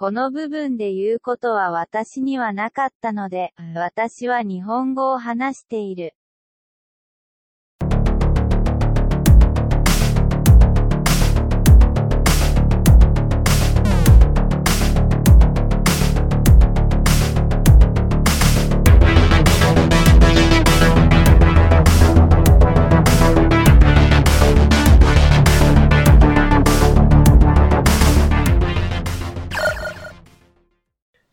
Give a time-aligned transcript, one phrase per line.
[0.00, 6.14] この部分で言うことは私にはなかったので、私は日本語を話している。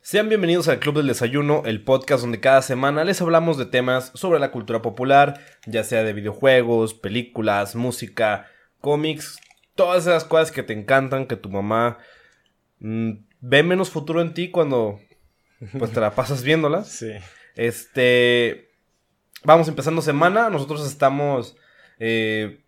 [0.10, 4.10] Sean bienvenidos al Club del Desayuno, el podcast donde cada semana les hablamos de temas
[4.16, 9.38] sobre la cultura popular, ya sea de videojuegos, películas, música, cómics,
[9.76, 11.98] todas esas cosas que te encantan, que tu mamá
[12.80, 15.02] mm, ve menos futuro en ti cuando
[15.78, 16.88] pues te la pasas viéndolas.
[17.00, 17.12] Sí.
[17.58, 18.70] Este,
[19.44, 21.58] vamos empezando semana, nosotros estamos
[22.00, 22.62] eh,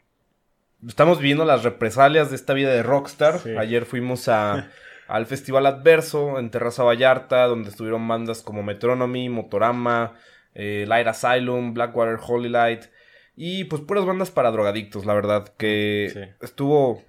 [0.85, 3.39] estamos viendo las represalias de esta vida de rockstar.
[3.39, 3.51] Sí.
[3.57, 4.69] Ayer fuimos a
[5.09, 10.13] al Festival Adverso en Terraza Vallarta, donde estuvieron bandas como Metronomy, Motorama,
[10.53, 12.85] eh, Light Asylum, Blackwater, Holy Light
[13.35, 16.19] y pues puras bandas para drogadictos, la verdad, que Sí.
[16.45, 17.03] estuvo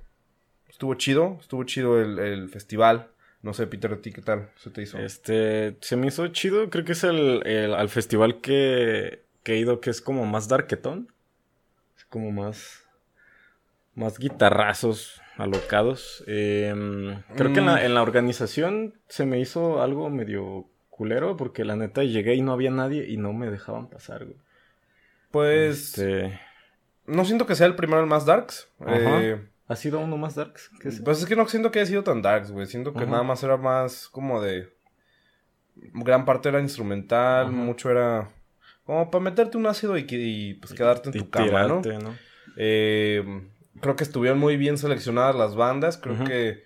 [0.68, 3.08] estuvo chido, estuvo chido el, el festival.
[3.42, 4.98] No sé, Peter, ¿a ti qué tal se te hizo?
[4.98, 9.56] Este, se me hizo chido, creo que es el, el- al festival que, que he
[9.58, 11.12] ido que es como más darketón.
[11.98, 12.84] Es como más,
[13.94, 16.22] más guitarrazos alocados.
[16.26, 17.68] Em, creo que en Mm.
[17.68, 22.42] la, en la organización se me hizo algo medio culero porque la neta llegué y
[22.42, 24.36] no había nadie y no me dejaban pasar, güey.
[25.30, 26.40] Pues Este,
[27.06, 28.68] no siento que sea el primero en más darks.
[28.80, 29.22] Ajá.
[29.22, 30.70] Eh, ¿Ha sido uno más darks?
[31.04, 32.66] Pues es que no siento que haya sido tan darks, güey.
[32.66, 33.10] Siento que Ajá.
[33.10, 34.68] nada más era más como de.
[35.76, 37.52] Gran parte era instrumental, Ajá.
[37.52, 38.28] mucho era.
[38.84, 41.80] Como para meterte un ácido y, y, pues quedarte en Y tu cama, ¿no?
[41.80, 42.16] tirarte, ¿no?
[42.56, 43.24] Eh,
[43.80, 45.96] creo que estuvieron muy bien seleccionadas las bandas.
[45.98, 46.64] Creo que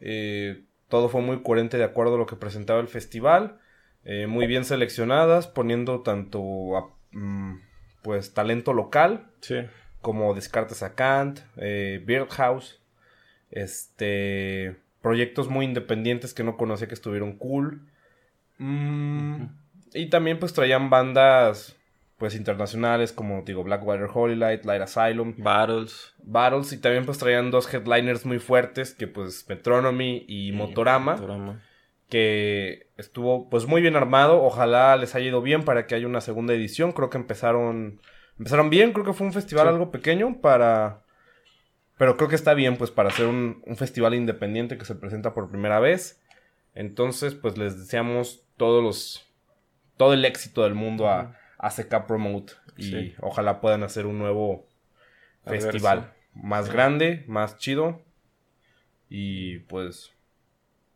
[0.00, 3.58] eh, todo fue muy coherente de acuerdo a lo que presentaba el festival.
[4.04, 7.60] Eh, muy bien seleccionadas, poniendo tanto a- mm,
[8.02, 9.56] pues talento local Sí.
[10.00, 12.80] como Descartes a Kant, eh, Birdhouse,
[13.50, 17.80] este, proyectos muy independientes que no conocía que estuvieron cool.
[18.58, 19.44] Mm.
[19.94, 21.75] Y también pues traían bandas
[22.18, 26.14] pues internacionales como digo Blackwater Holy Light, Light Asylum, Battles.
[26.22, 31.62] Battles y también pues traían dos headliners muy fuertes que pues Metronomy y Motorama Motorama.
[32.08, 34.42] que estuvo pues muy bien armado.
[34.42, 36.92] Ojalá les haya ido bien para que haya una segunda edición.
[36.92, 38.00] Creo que empezaron
[38.38, 38.92] empezaron bien.
[38.92, 39.72] Creo que fue un festival Sí.
[39.74, 41.02] algo pequeño para
[41.98, 45.34] pero creo que está bien pues para hacer un, un festival independiente que se presenta
[45.34, 46.22] por primera vez.
[46.74, 49.26] Entonces pues les deseamos todos los
[49.98, 53.14] todo el éxito del mundo a, a CK Promote y Sí.
[53.20, 54.66] ojalá puedan hacer un nuevo
[55.44, 55.66] Adverso.
[55.70, 56.72] festival más Sí.
[56.72, 58.02] grande, más chido
[59.08, 60.12] y pues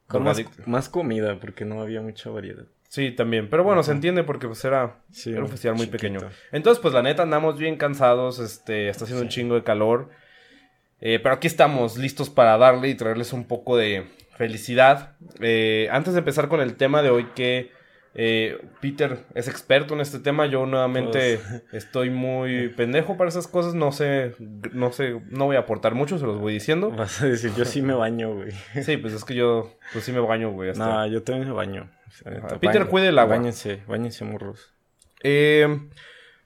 [0.06, 2.65] Con más, más comida, porque no había mucha variedad.
[2.88, 3.49] Sí, también.
[3.49, 6.03] Pero bueno, se entiende porque pues era, Sí, era un festival muy chiquito.
[6.03, 6.20] pequeño.
[6.50, 8.41] Entonces, pues la neta, andamos bien cansados.
[8.41, 10.10] Este, está haciendo un chingo de calor.
[11.00, 15.15] Eh, pero aquí estamos listos para darle y traerles un poco de felicidad.
[15.41, 17.70] Eh, antes de empezar con el tema de hoy, que
[18.15, 21.62] eh, Peter es experto en este tema, yo nuevamente Pues.
[21.72, 23.75] estoy muy pendejo para esas cosas.
[23.75, 24.34] No sé,
[24.72, 26.91] no sé, no voy a aportar mucho, se los voy diciendo.
[26.97, 28.50] Vas a decir, yo sí me baño, güey.
[28.82, 30.70] Sí, pues es que yo, pues sí me baño, güey.
[30.70, 31.88] hasta- No, yo también me baño.
[32.60, 33.37] Peter, baño- cuide el agua.
[33.37, 34.72] Báñense, báñense, morros.
[35.22, 35.69] Eh,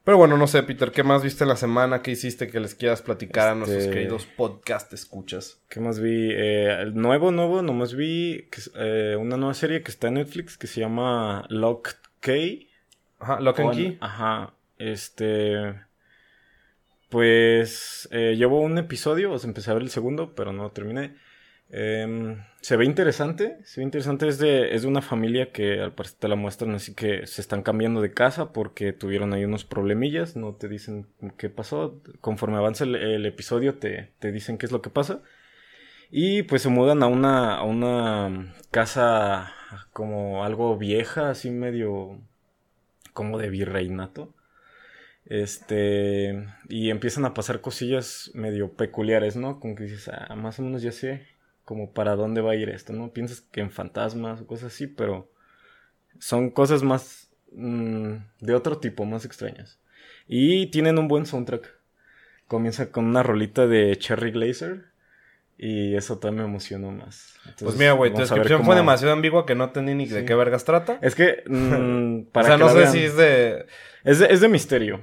[0.04, 2.03] pero bueno, no sé, Peter, ¿qué más viste en la semana?
[2.03, 5.62] ¿Qué hiciste que les quieras platicar a nuestros Este- queridos podcast escuchas?
[5.69, 6.31] ¿Qué más vi?
[6.31, 10.59] Eh, el nuevo, nuevo, nomás vi que, eh, una nueva serie que está en Netflix
[10.59, 12.32] que se llama Lock K.
[13.19, 13.98] Ajá, Lock and Key.
[14.00, 15.75] Ajá, este...
[17.09, 21.15] Pues eh, llevo un episodio, o sea, empecé a ver el segundo, pero no terminé.
[21.76, 25.92] Em, se ve interesante, se ve interesante, es de, es de una familia que al
[25.92, 29.64] parecer te la muestran así que se están cambiando de casa porque tuvieron ahí unos
[29.64, 34.72] problemillas, no te dicen qué pasó, conforme avanza el, episodio te, te dicen qué es
[34.72, 35.22] lo que pasa.
[36.10, 39.52] Y pues se mudan a una, a una casa
[39.92, 42.20] como algo vieja, así medio
[43.15, 44.32] como de virreinato.
[45.27, 49.59] Este, y empiezan a pasar cosillas medio peculiares, ¿no?
[49.60, 51.34] Como que dices, ah, más o menos ya sé
[51.65, 53.13] como para dónde va a ir esto, ¿no?
[53.13, 55.31] Piensas que en fantasmas o cosas así, pero
[56.19, 59.78] son cosas más mm, de otro tipo, más extrañas.
[60.27, 61.69] Y tienen un buen soundtrack.
[62.47, 64.93] Comienza con una rolita de Cherry Glazer.
[65.57, 67.37] Y eso también me emocionó más.
[67.61, 70.27] Pues mira, güey, tu descripción fue demasiado ambigua que no entendí ni de Sí.
[70.27, 70.99] qué vergas trata.
[71.01, 73.66] Es que, mm, o para sea, que no sé vean- si es de...
[74.03, 75.01] es de, es de misterio.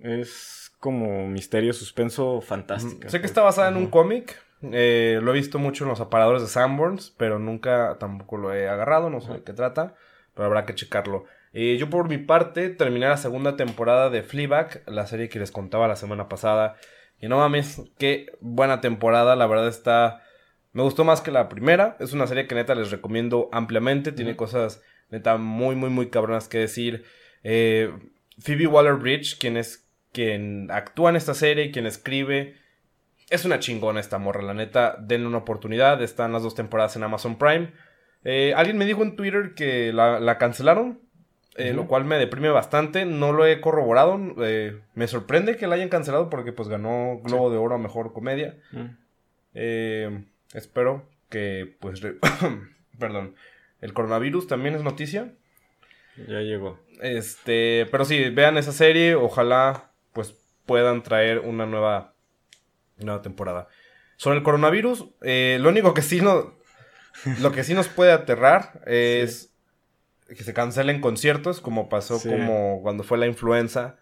[0.00, 3.08] Es como misterio, suspenso, fantástica.
[3.08, 4.36] Sé que está basada en un cómic.
[4.70, 8.68] Eh, lo he visto mucho en los aparadores de Sanborns, pero nunca tampoco lo he
[8.68, 9.94] agarrado, no sé de qué trata,
[10.34, 11.24] pero habrá que checarlo.
[11.52, 15.50] Eh, yo por mi parte terminé la segunda temporada de Fleabag, la serie que les
[15.50, 16.76] contaba la semana pasada.
[17.20, 20.22] Y no mames, qué buena temporada, la verdad está...
[20.72, 24.36] Me gustó más que la primera, es una serie que neta les recomiendo ampliamente, tiene
[24.36, 27.04] cosas neta muy, muy, muy cabronas que decir.
[27.44, 27.92] Eh,
[28.38, 32.56] Phoebe Waller-Bridge, quien es quien actúa en esta serie, quien escribe,
[33.32, 37.02] es una chingona esta morra, la neta, denle una oportunidad, están las dos temporadas en
[37.02, 37.72] Amazon Prime.
[38.24, 41.00] Eh, alguien me dijo en Twitter que la, cancelaron,
[41.56, 45.74] eh, lo cual me deprime bastante, no lo he corroborado, eh, me sorprende que la
[45.74, 48.56] hayan cancelado porque pues ganó Globo de Oro a Mejor Comedia.
[50.54, 52.00] espero que pues,
[52.98, 53.34] perdón,
[53.80, 55.32] el coronavirus también es noticia.
[56.28, 56.78] Ya llegó.
[57.00, 60.36] Este, pero sí, vean esa serie, ojalá pues
[60.66, 62.11] puedan traer una nueva,
[63.04, 63.68] nueva temporada.
[64.16, 66.54] Sobre el coronavirus, eh, lo único que sí no,
[67.40, 69.52] lo que sí nos puede aterrar es
[70.28, 73.96] que se cancelen conciertos, como pasó como cuando fue la influenza.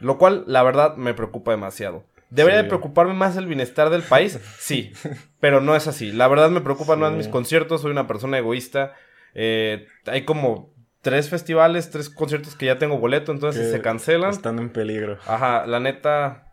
[0.00, 2.04] Lo cual, la verdad, me preocupa demasiado.
[2.30, 4.38] ¿Debería de preocuparme más el bienestar del país?
[4.58, 4.92] Sí,
[5.40, 6.12] pero no es así.
[6.12, 8.94] La verdad me preocupan más mis conciertos, soy una persona egoísta.
[9.34, 14.30] Eh, hay como tres festivales, tres conciertos que ya tengo boleto, entonces se cancelan.
[14.30, 15.18] Están en peligro.
[15.26, 16.45] Ajá, la neta.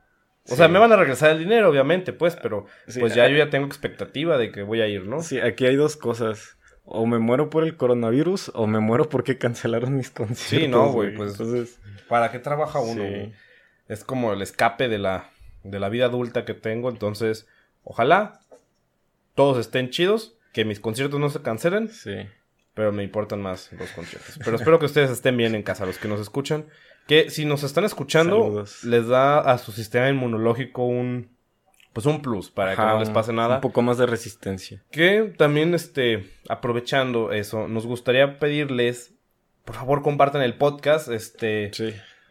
[0.50, 2.66] O sea, me van a regresar el dinero, obviamente, pues, pero
[3.00, 5.22] pues ya yo ya tengo expectativa de que voy a ir, ¿no?
[5.22, 6.58] Sí, aquí hay dos cosas.
[6.86, 10.66] O me muero por el coronavirus o me muero porque cancelaron mis conciertos.
[10.66, 11.80] Sí, no, güey, pues entonces
[12.10, 13.04] ¿para qué trabaja uno?
[13.88, 15.30] Es como el escape de la
[15.64, 17.48] de la vida adulta que tengo, entonces
[17.86, 18.42] ojalá
[19.34, 21.88] todos estén chidos, que mis conciertos no se cancelen.
[21.88, 22.28] Sí
[22.74, 24.40] pero me importan más los conciertos.
[24.44, 26.66] Pero espero que ustedes estén bien en casa, los que nos escuchan.
[27.08, 31.34] Que si nos están escuchando, les da a su sistema inmunológico un
[31.92, 33.56] pues un plus para que no les pase nada.
[33.56, 34.82] Un poco más de resistencia.
[34.90, 39.14] Que también, este, aprovechando eso, nos gustaría pedirles,
[39.64, 41.72] por favor, compartan el podcast, este,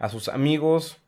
[0.01, 0.99] a sus amigos,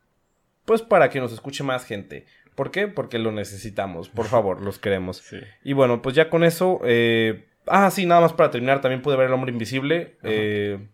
[0.63, 2.25] pues para que nos escuche más gente.
[2.55, 2.87] ¿Por qué?
[2.87, 4.07] Porque lo necesitamos.
[4.07, 5.21] Por favor, los queremos.
[5.65, 9.15] Y bueno, pues ya con eso, eh, Ah, sí, nada más para terminar, también pude
[9.15, 10.17] ver El Hombre Invisible.
[10.23, 10.87] Eh,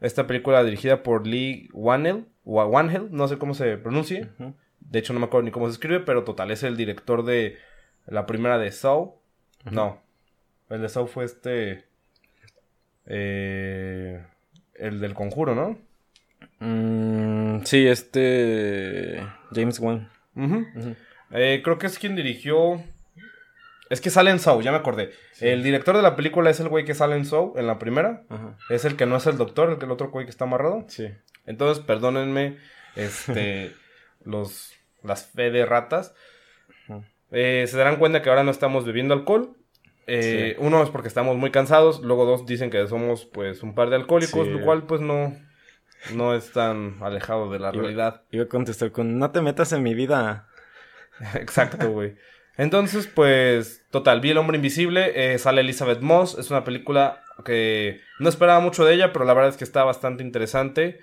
[0.00, 4.30] esta película dirigida por Lee Wanell, o Wanhel, no sé cómo se pronuncia.
[4.80, 7.56] De hecho, no me acuerdo ni cómo se escribe, pero total, es el director de
[8.06, 9.16] la primera de Saw.
[9.70, 10.00] No,
[10.70, 11.84] el de Saw fue este...
[13.06, 14.24] Eh,
[14.74, 15.78] el del conjuro, ¿no?
[16.60, 19.26] Mm, sí, este...
[19.52, 20.10] James Wan.
[21.30, 22.82] Eh, creo que es quien dirigió
[23.88, 25.12] es que sale en Saw, ya me acordé.
[25.40, 28.24] El director de la película es el güey que sale en en la primera.
[28.68, 30.84] Es el que no es el doctor, el que el otro güey que está amarrado.
[30.88, 31.08] Sí.
[31.46, 32.58] Entonces, perdónenme,
[32.96, 33.72] este,
[34.24, 34.72] los,
[35.02, 36.14] las fe de ratas.
[37.30, 39.56] Eh, se darán cuenta que ahora no estamos bebiendo alcohol.
[40.08, 43.90] Eh, uno es porque estamos muy cansados, luego dos dicen que somos pues un par
[43.90, 45.36] de alcohólicos, lo cual pues no,
[46.14, 48.22] no es tan alejado de la realidad.
[48.30, 50.46] Iba a contestar con no te metas en mi vida.
[51.34, 52.16] Exacto, güey.
[52.56, 58.00] Entonces, pues, total, vi El Hombre Invisible, eh, sale Elizabeth Moss, es una película que
[58.18, 61.00] no esperaba mucho de ella, pero la verdad es que está bastante interesante,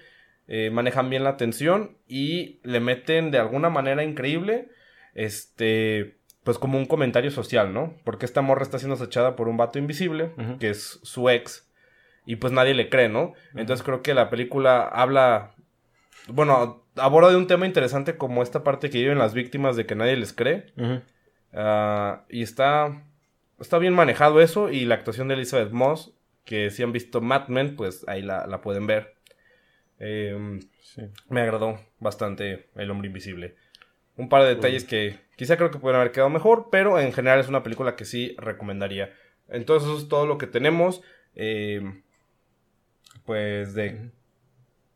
[0.48, 4.70] eh, manejan bien la atención y le meten de alguna manera increíble,
[5.14, 7.96] este, pues como un comentario social, ¿no?
[8.04, 11.70] Porque esta morra está siendo acechada por un vato invisible, que es su ex,
[12.26, 13.34] y pues nadie le cree, ¿no?
[13.56, 15.54] Entonces creo que la película habla,
[16.28, 19.96] bueno, aborda de un tema interesante como esta parte que viven las víctimas de que
[19.96, 20.66] nadie les cree.
[21.54, 23.04] Ah, y está,
[23.60, 24.70] está bien manejado eso.
[24.70, 26.14] Y la actuación de Elizabeth Moss,
[26.46, 29.16] que si han visto Mad Men, pues ahí la, pueden ver.
[30.00, 30.60] Em,
[31.30, 33.56] me agradó bastante El Hombre Invisible.
[34.16, 37.40] Un par de detalles que quizá creo que pueden haber quedado mejor, pero en general
[37.40, 39.14] es una película que sí recomendaría.
[39.48, 41.02] Entonces eso es todo lo que tenemos.
[41.36, 42.04] Em,
[43.26, 44.12] pues de...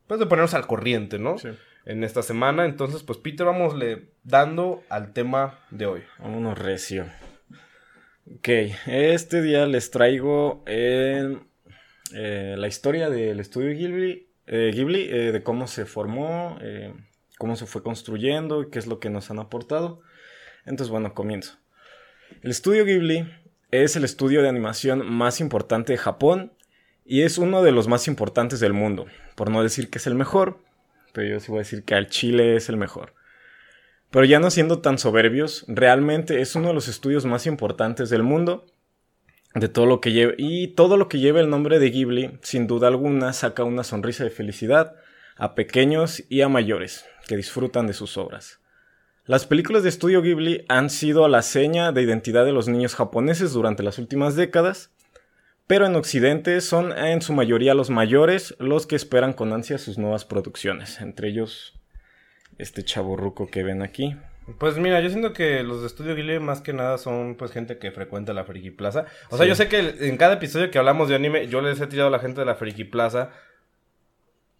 [0.07, 1.37] Pues de ponernos al corriente, ¿no?
[1.37, 1.49] Sí
[1.87, 2.65] en esta semana.
[2.65, 3.73] Entonces, pues Peter, vamos
[4.23, 6.01] dando al tema de hoy.
[6.19, 7.05] Vámonos recio.
[8.35, 8.49] Ok,
[8.87, 11.37] este día les traigo eh,
[12.11, 16.59] la historia del estudio Ghibli, eh, Ghibli eh, de cómo se formó,
[17.37, 20.01] cómo se fue construyendo y qué es lo que nos han aportado.
[20.65, 21.57] Entonces, bueno, comienzo.
[22.41, 23.31] El estudio Ghibli
[23.71, 26.51] es el estudio de animación más importante de Japón
[27.05, 30.15] y es uno de los más importantes del mundo, por no decir que es el
[30.15, 30.66] mejor
[31.17, 33.15] pero yo sí voy a decir que al Chile es el mejor.
[34.11, 38.21] Pero ya no siendo tan soberbios, realmente es uno de los estudios más importantes del
[38.21, 38.67] mundo.
[39.55, 40.33] De todo lo que lleva.
[40.37, 44.25] Y todo lo que lleva el nombre de Ghibli, sin duda alguna, saca una sonrisa
[44.25, 44.93] de felicidad
[45.37, 48.59] a pequeños y a mayores que disfrutan de sus obras.
[49.25, 53.53] Las películas de estudio Ghibli han sido la seña de identidad de los niños japoneses
[53.53, 54.91] durante las últimas décadas,
[55.67, 59.97] pero en Occidente son en su mayoría los mayores los que esperan con ansia sus
[59.97, 61.73] nuevas producciones, entre ellos
[62.57, 64.15] este chaborruco que ven aquí.
[64.59, 67.77] Pues mira, yo siento que los de Estudio Ghibli más que nada son pues gente
[67.79, 69.05] que frecuenta la Friki Plaza.
[69.29, 69.49] O sea, Sí.
[69.49, 72.11] yo sé que en cada episodio que hablamos de anime, yo les he tirado a
[72.11, 73.31] la gente de la Friki Plaza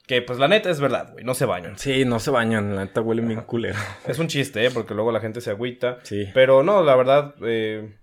[0.06, 1.78] que pues la neta es verdad, güey, no se bañan.
[1.78, 3.78] Sí, no se bañan, la neta huelen bien culero.
[4.08, 4.72] Es un chiste, ¿eh?
[4.72, 6.00] Porque luego la gente se agüita.
[6.04, 6.28] Sí.
[6.34, 7.94] Pero no, la verdad, eh,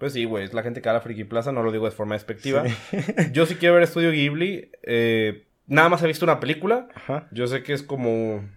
[0.00, 1.84] pues sí, güey, es la gente que va a la Friki Plaza, no lo digo
[1.84, 2.64] de forma despectiva.
[3.32, 6.88] Yo sí quiero ver Estudio Ghibli, eh, nada más he visto una película.
[6.94, 7.28] Ajá.
[7.32, 8.48] Yo sé que es como,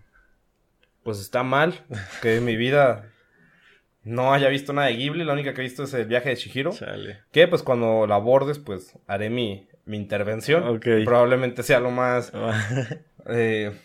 [1.03, 1.83] pues está mal
[2.21, 3.09] que en mi vida
[4.03, 6.37] no haya visto nada de Ghibli, la única que he visto es el viaje de
[6.37, 6.71] Chihiro.
[6.71, 7.19] Chale.
[7.33, 10.79] Que pues cuando la abordes, pues haré mi, mi intervención.
[11.03, 12.31] Probablemente sea lo más,
[13.27, 13.77] eh,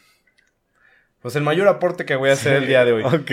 [1.21, 3.03] pues el mayor aporte que voy a hacer el día de hoy.
[3.05, 3.33] Ok.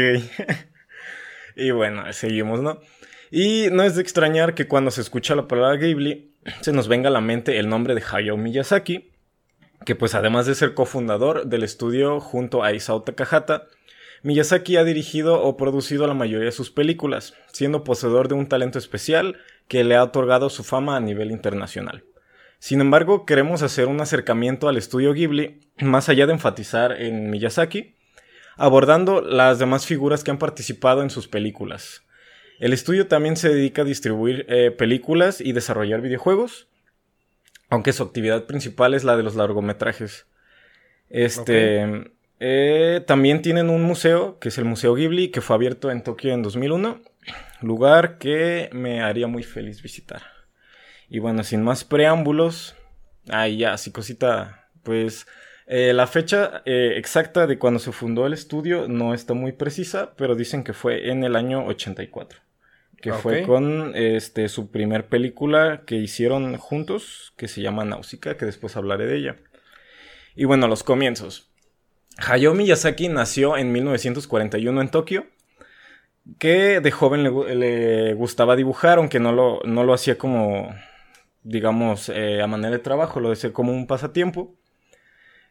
[1.55, 2.82] y bueno, seguimos, ¿no?
[3.32, 7.10] Y no es de extrañar que cuando se escucha la palabra Ghibli, se nos venga
[7.10, 9.12] a la mente el nombre de Hayao Miyazaki,
[9.86, 13.67] que pues además de ser cofundador del estudio junto a Isao Takahata,
[14.24, 18.79] Miyazaki ha dirigido o producido la mayoría de sus películas, siendo poseedor de un talento
[18.79, 22.03] especial que le ha otorgado su fama a nivel internacional.
[22.58, 27.96] Sin embargo, queremos hacer un acercamiento al estudio Ghibli, más allá de enfatizar en Miyazaki,
[28.58, 32.01] abordando las demás figuras que han participado en sus películas.
[32.59, 36.67] El estudio también se dedica a distribuir eh, películas y desarrollar videojuegos,
[37.69, 40.25] aunque su actividad principal es la de los largometrajes.
[41.09, 46.03] Este, eh, también tienen un museo, que es el Museo Ghibli, que fue abierto en
[46.03, 47.01] Tokio en 2001,
[47.62, 50.21] lugar que me haría muy feliz visitar.
[51.09, 52.75] Y bueno, sin más preámbulos,
[53.29, 55.27] ahí ya, así cosita, pues
[55.67, 60.13] eh, la fecha eh, exacta de cuando se fundó el estudio no está muy precisa,
[60.15, 62.39] pero dicen que fue en el año 84.
[63.02, 63.48] Que fue Ok.
[63.48, 69.06] con este, su primer película que hicieron juntos, que se llama Náusica, que después hablaré
[69.06, 69.36] de ella.
[70.36, 71.50] Y bueno, los comienzos.
[72.18, 75.25] Hayao Miyazaki nació en 1941 en Tokio,
[76.40, 80.74] que de joven le gustaba dibujar, aunque no lo, no lo hacía como,
[81.44, 84.56] digamos, eh, a manera de trabajo, lo hacía como un pasatiempo.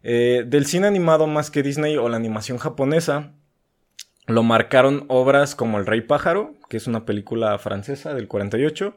[0.03, 3.33] Eh, del cine animado más que Disney o la animación japonesa,
[4.27, 8.97] lo marcaron obras como El Rey Pájaro, que es una película francesa del 48,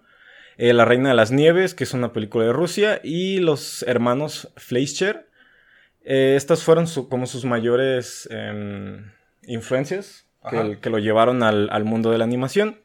[0.58, 4.52] eh, La Reina de las Nieves, que es una película de Rusia, y Los Hermanos
[4.56, 5.28] Fleischer.
[6.04, 9.12] Eh, estas fueron su- como sus mayores em,
[9.44, 10.26] influencias
[10.82, 12.80] que lo llevaron al, al mundo de la animación.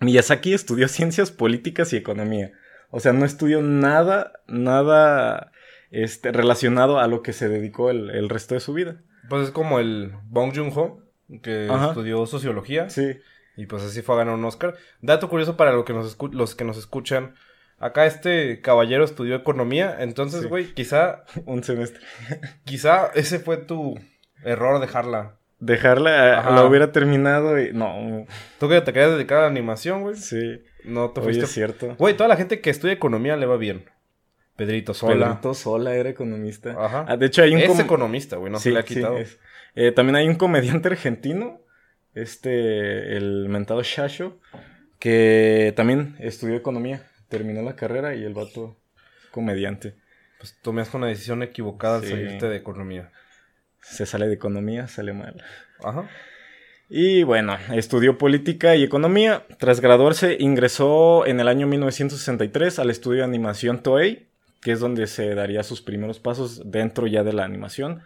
[0.00, 2.52] Miyazaki estudió ciencias políticas y economía.
[2.90, 5.52] O sea, no estudió nada, nada
[5.90, 8.96] este, relacionado a lo que se dedicó el, el resto de su vida.
[9.28, 11.01] Pues es como el Bong Joon-ho,
[11.40, 11.88] que Ajá.
[11.88, 12.90] estudió sociología.
[12.90, 13.18] Sí.
[13.56, 14.74] Y pues así fue a ganar un Oscar.
[15.00, 17.34] Dato curioso para lo que nos escu- los que nos escuchan.
[17.78, 19.96] Acá este caballero estudió economía.
[20.00, 20.48] Entonces, Sí.
[20.48, 22.00] güey, quizá, Un semestre.
[22.64, 23.94] quizá ese fue tu
[24.44, 25.36] error dejarla.
[25.58, 26.50] Dejarla, Ajá.
[26.50, 27.72] la hubiera terminado y...
[27.72, 28.26] No,
[28.58, 30.16] Tú que te querías dedicar a la animación, güey.
[30.16, 30.60] sí.
[30.84, 31.44] No te Oye, fuiste.
[31.44, 31.94] es cierto.
[31.96, 33.84] Güey, toda la gente que estudia economía le va bien.
[34.56, 35.26] Pedrito Sola.
[35.28, 36.74] Pedrito Sola era economista.
[36.76, 37.04] Ajá.
[37.08, 37.60] Ah, de hecho, hay un...
[37.60, 39.16] es com- economista, güey, no Sí, se le ha sí, quitado.
[39.18, 39.38] es.
[39.74, 41.60] Eh, también hay un comediante argentino,
[42.14, 44.38] este, el mentado Shasho,
[44.98, 48.76] que también estudió economía, terminó la carrera y el vato
[49.30, 49.94] comediante.
[50.38, 53.12] Pues tomaste una decisión equivocada al salirte de economía.
[53.80, 55.42] Se sale de economía, sale mal.
[55.82, 56.08] Ajá.
[56.94, 59.46] Y bueno, estudió política y economía.
[59.58, 64.28] Tras graduarse, ingresó en el año 1963 al estudio de animación Toei,
[64.60, 68.02] que es donde se daría sus primeros pasos dentro ya de la animación.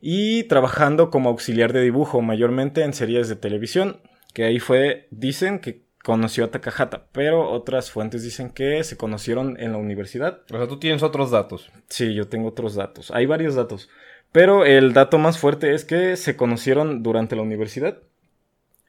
[0.00, 4.00] Y trabajando como auxiliar de dibujo, mayormente en series de televisión,
[4.34, 9.56] que ahí fue, dicen que conoció a Takahata, pero otras fuentes dicen que se conocieron
[9.58, 10.42] en la universidad.
[10.52, 11.72] O sea, tú tienes otros datos.
[11.88, 13.10] Sí, yo tengo otros datos.
[13.10, 13.88] Hay varios datos.
[14.30, 18.02] Pero el dato más fuerte es que se conocieron durante la universidad.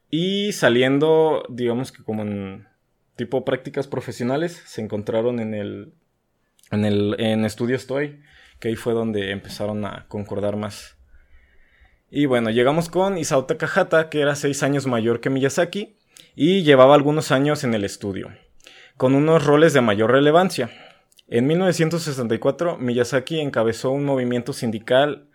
[0.10, 2.68] Y saliendo, digamos que como en
[3.16, 5.94] tipo prácticas profesionales, se encontraron en el.
[6.72, 7.16] en el.
[7.20, 8.22] en Estudios Toy.
[8.60, 10.97] Que ahí fue donde empezaron a concordar más.
[12.10, 15.96] Y bueno, llegamos con Isao Takahata, que era seis años mayor que Miyazaki.
[16.36, 18.30] Y llevaba algunos años en el estudio.
[18.96, 20.70] Con unos roles de mayor relevancia.
[21.28, 25.28] En 1964, Miyazaki encabezó un movimiento sindical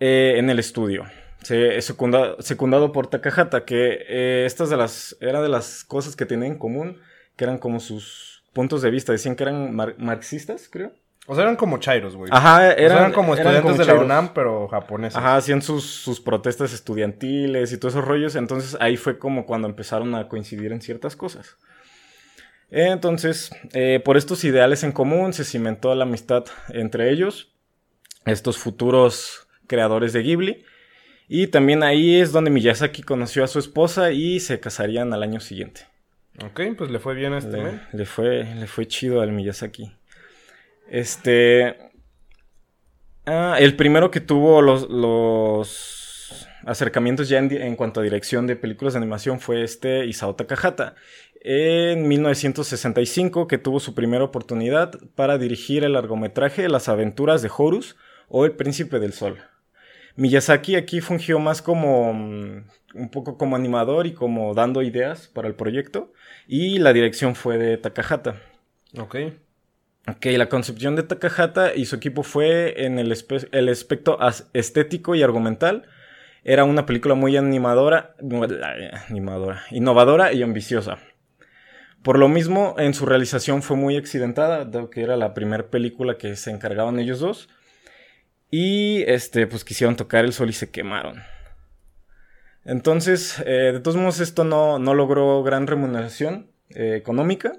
[0.00, 1.04] eh, en el estudio,
[1.42, 6.24] se, secunda- secundado por Takahata, que eh, estas de las, era de las cosas que
[6.26, 6.98] tenían en común,
[7.36, 10.92] que eran como sus puntos de vista, decían que eran mar- marxistas, creo.
[11.26, 12.30] O sea, eran como chairos, güey.
[12.32, 14.04] Ajá, O sea, eran, eran como eran estudiantes como de la chairos.
[14.04, 15.16] UNAM, pero japoneses.
[15.16, 18.34] Ajá, hacían sus, sus protestas estudiantiles y todos esos rollos.
[18.34, 21.56] Entonces ahí fue como cuando empezaron a coincidir en ciertas cosas.
[22.70, 27.52] Entonces, eh, por estos ideales en común se cimentó la amistad entre ellos,
[28.24, 30.64] estos futuros creadores de Ghibli.
[31.28, 35.38] Y también ahí es donde Miyazaki conoció a su esposa y se casarían al año
[35.40, 35.82] siguiente.
[36.44, 39.92] Ok, pues le fue bien a este Le, le fue, le fue chido al Miyazaki.
[40.92, 41.74] Este.
[43.24, 48.92] ah, el primero que tuvo los, acercamientos ya en, en cuanto a dirección de películas
[48.92, 50.94] de animación fue este Isao Takahata.
[51.40, 57.96] En 1965, que tuvo su primera oportunidad para dirigir el largometraje Las aventuras de Horus
[58.28, 59.38] o El príncipe del sol.
[60.16, 62.64] Miyazaki aquí fungió más como mm,
[62.96, 66.12] un poco como animador y como dando ideas para el proyecto
[66.46, 68.36] y la dirección fue de Takahata.
[68.98, 69.16] Ok.
[70.08, 73.14] Ok, la concepción de Takahata y su equipo fue en el,
[73.52, 75.84] el aspecto as- estético y argumental.
[76.42, 78.16] Era una película muy animadora,
[79.08, 80.98] animadora, innovadora y ambiciosa.
[82.02, 86.18] Por lo mismo, en su realización fue muy accidentada, dado que era la primera película
[86.18, 87.48] que se encargaban ellos dos.
[88.50, 91.22] Y este, pues quisieron tocar el sol y se quemaron.
[92.64, 97.52] Entonces, eh, de todos modos, esto no, no logró gran remuneración eh, económica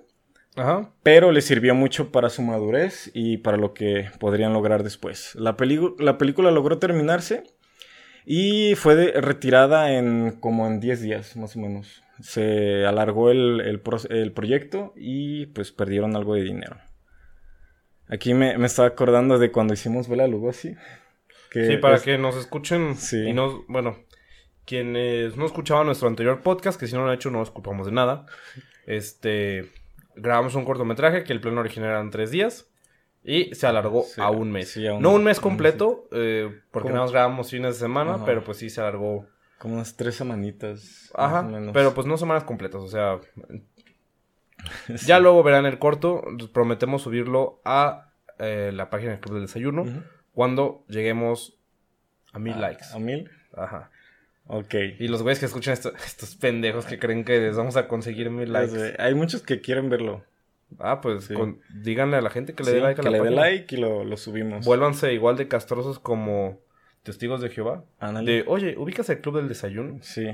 [0.56, 0.92] Ajá.
[1.02, 5.34] pero le sirvió mucho para su madurez y para lo que podrían lograr después.
[5.36, 7.44] La, película logró terminarse
[8.26, 12.04] y fue de- retirada en como en 10 días, más o menos.
[12.22, 16.78] Se alargó el, el pro- el proyecto y pues perdieron algo de dinero.
[18.08, 20.76] Aquí me, me estaba acordando de cuando hicimos Vela Lugosi.
[21.50, 23.18] Que Sí, para es- que nos escuchen Sí.
[23.28, 23.98] y nos, bueno,
[24.66, 27.88] quienes no escuchaban nuestro anterior podcast, que si no lo han hecho no nos culpamos
[27.88, 28.26] de nada.
[28.86, 29.72] Este,
[30.16, 32.70] grabamos un cortometraje que el plan original eran tres días
[33.24, 34.72] y se alargó Sí, a un mes.
[34.72, 36.94] sí, a un- no un mes completo, eh, porque ¿Cómo?
[36.96, 38.26] nada más grabamos fines de semana, Ajá.
[38.26, 39.26] pero pues sí se alargó.
[39.60, 41.10] Como unas tres semanitas.
[41.16, 41.74] Ajá, más o menos.
[41.74, 43.20] pero pues no semanas completas, o sea,
[45.06, 49.86] ya luego verán el corto, prometemos subirlo a eh, la página del Club del Desayuno
[50.34, 51.58] cuando lleguemos
[52.34, 52.86] a mil likes.
[52.94, 53.30] ¿A mil?
[53.56, 53.92] Ajá.
[54.56, 54.76] Ok.
[55.00, 58.30] Y los güeyes que escuchan esto- estos pendejos que creen que les vamos a conseguir
[58.30, 58.96] mil Ya likes.
[59.00, 60.24] Hay muchos que quieren verlo.
[60.80, 61.34] Ah, pues Sí.
[61.34, 63.32] con- díganle a la gente que le Sí, dé like a que la le dé
[63.32, 64.66] like y lo, lo subimos.
[64.66, 66.60] Vuélvanse igual de castrosos como
[67.04, 67.84] testigos de Jehová.
[68.24, 70.00] De, oye, ¿ubicas el club del desayuno?
[70.02, 70.28] Sí.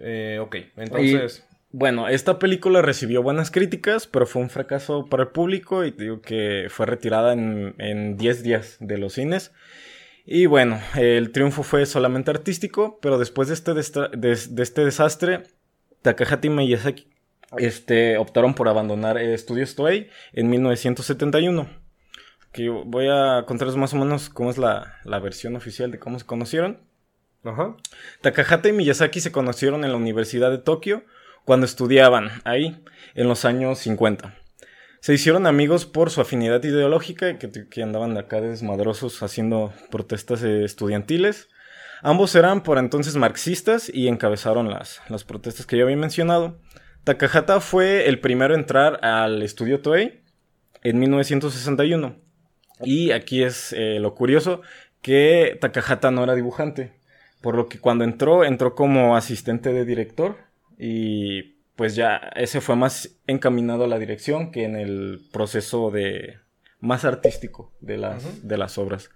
[0.00, 1.46] Eh, ok, entonces...
[1.72, 6.22] Bueno, esta película recibió buenas críticas, pero fue un fracaso para el público y digo
[6.22, 9.52] que fue retirada en, en 10 días de los cines.
[10.26, 15.44] Y bueno, el triunfo fue solamente artístico, pero después de este, de este desastre,
[16.02, 17.06] Takahata y Miyazaki
[17.58, 21.68] este, optaron por abandonar eh, Studios Toei en 1971.
[22.52, 26.18] Que voy a contarles más o menos cómo es la, la versión oficial de cómo
[26.18, 26.80] se conocieron.
[27.44, 27.76] Ajá.
[28.20, 31.04] Takahata y Miyazaki se conocieron en la Universidad de Tokio
[31.44, 32.82] cuando estudiaban ahí,
[33.14, 34.34] en los años 50.
[35.06, 40.64] Se hicieron amigos por su afinidad ideológica, que, que andaban acá desmadrosos haciendo protestas eh,
[40.64, 41.48] estudiantiles.
[42.02, 46.58] Ambos eran por entonces marxistas y encabezaron las, las protestas que ya había mencionado.
[47.04, 50.24] Takahata fue el primero a entrar al estudio Toei
[50.82, 52.16] en 1961.
[52.82, 54.62] Y aquí es eh, lo curioso
[55.02, 56.94] que Takahata no era dibujante.
[57.42, 60.38] Por lo que cuando entró, entró como asistente de director.
[60.76, 66.38] Y pues ya ese fue más encaminado a la dirección que en el proceso de
[66.80, 69.10] más artístico de las, de las obras.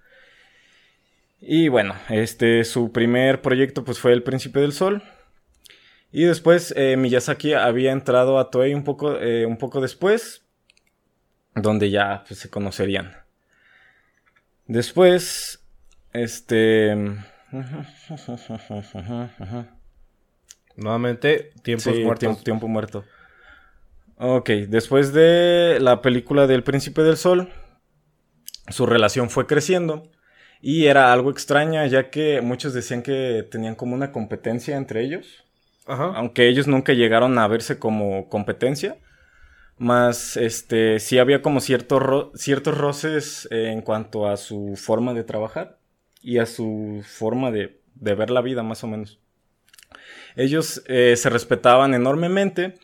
[1.41, 5.03] Y bueno, este su primer proyecto pues fue El Príncipe del Sol.
[6.13, 10.45] Y después eh, Miyazaki había entrado a Toei un poco, eh, un poco después,
[11.55, 13.13] donde ya pues, se conocerían.
[14.67, 15.65] Después,
[16.13, 16.95] este...
[20.77, 22.19] Nuevamente, tiempos Sí, muertos.
[22.21, 23.05] tiempo, tiempo muerto.
[24.17, 27.49] Ok, después de la película del Príncipe del Sol,
[28.69, 30.03] su relación fue creciendo
[30.61, 35.45] y era algo extraña ya que muchos decían que tenían como una competencia entre ellos,
[35.87, 36.13] Ajá.
[36.15, 38.99] aunque ellos nunca llegaron a verse como competencia.
[39.79, 45.15] Más, este, sí había como ciertos ro- ciertos roces eh, en cuanto a su forma
[45.15, 45.79] de trabajar
[46.23, 49.21] y a su forma de, de ver la vida, más o menos.
[50.37, 52.75] Ellos eh, se respetaban enormemente,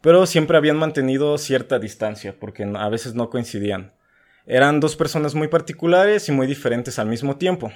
[0.00, 3.92] pero siempre habían mantenido cierta distancia, porque a veces no coincidían.
[4.46, 7.70] Eran dos personas muy particulares y muy diferentes al mismo tiempo.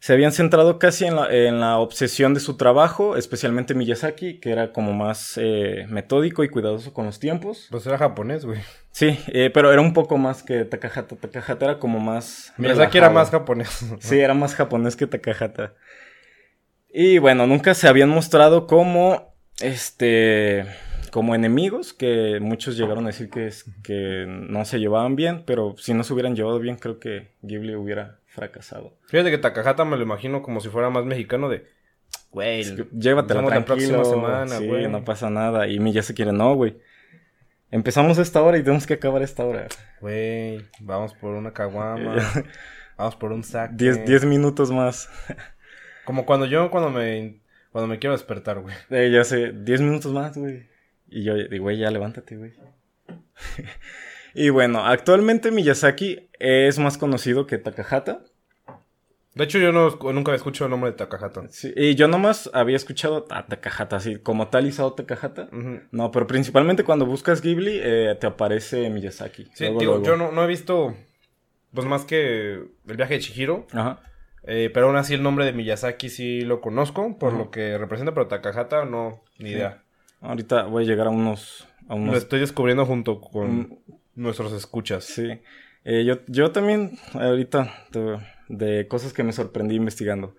[0.00, 4.50] se habían centrado casi en la, en la, obsesión de su trabajo, especialmente Miyazaki, que
[4.50, 7.68] era como más eh, metódico y cuidadoso con los tiempos.
[7.70, 8.60] Pues era japonés, güey.
[8.92, 11.16] Sí, eh, pero era un poco más que Takahata.
[11.16, 12.52] Takahata era como más...
[12.58, 13.84] Miyazaki era más japonés.
[13.98, 15.74] Sí, era más japonés que Takahata.
[16.96, 20.64] Y bueno, nunca se habían mostrado como, este,
[21.10, 23.50] como enemigos, que muchos llegaron a decir que,
[23.82, 27.74] que no se llevaban bien, pero si no se hubieran llevado bien, creo que Ghibli
[27.74, 28.96] hubiera fracasado.
[29.08, 31.66] Fíjate que Takahata me lo imagino como si fuera más mexicano de...
[32.30, 32.62] Güey,
[32.96, 33.58] llévatela tranquilo.
[33.58, 34.88] La próxima semana, sí, güey.
[34.88, 35.66] no pasa nada.
[35.66, 36.78] Y ya se quiere, no, güey.
[37.72, 39.66] Empezamos esta hora y tenemos que acabar esta hora.
[40.00, 42.16] Güey, vamos por una caguama.
[42.96, 43.74] vamos por un saco.
[43.76, 45.08] Diez, minutos más.
[46.04, 47.40] Como cuando yo, cuando me,
[47.72, 48.74] cuando me quiero despertar, güey.
[48.90, 50.68] Eh, ya sé, diez minutos más, güey.
[51.08, 52.52] Y yo digo, güey, ya levántate, güey.
[54.34, 58.24] Y bueno, actualmente Miyazaki es más conocido que Takahata.
[59.34, 61.42] De hecho, yo no, nunca había escuchado el nombre de Takahata.
[61.50, 65.48] Sí, y yo nomás había escuchado a Takahata, así como tal Isao Takahata.
[65.90, 69.48] No, pero principalmente cuando buscas Ghibli, eh, te aparece Miyazaki.
[69.54, 70.96] Sí, digo, yo no, he visto,
[71.72, 73.66] pues más que el viaje de Chihiro.
[73.72, 74.00] Ajá.
[74.46, 78.12] Eh, pero aún así el nombre de Miyazaki sí lo conozco, por lo que representa,
[78.12, 79.82] pero Takahata no, ni idea.
[80.20, 81.66] Ahorita voy a llegar a unos...
[81.88, 82.12] A unos...
[82.12, 83.78] Lo estoy descubriendo junto con
[84.14, 85.04] nuestros escuchas.
[85.04, 85.40] Sí.
[85.84, 87.72] Eh, yo, yo también, ahorita,
[88.48, 90.36] de, cosas que me sorprendí investigando.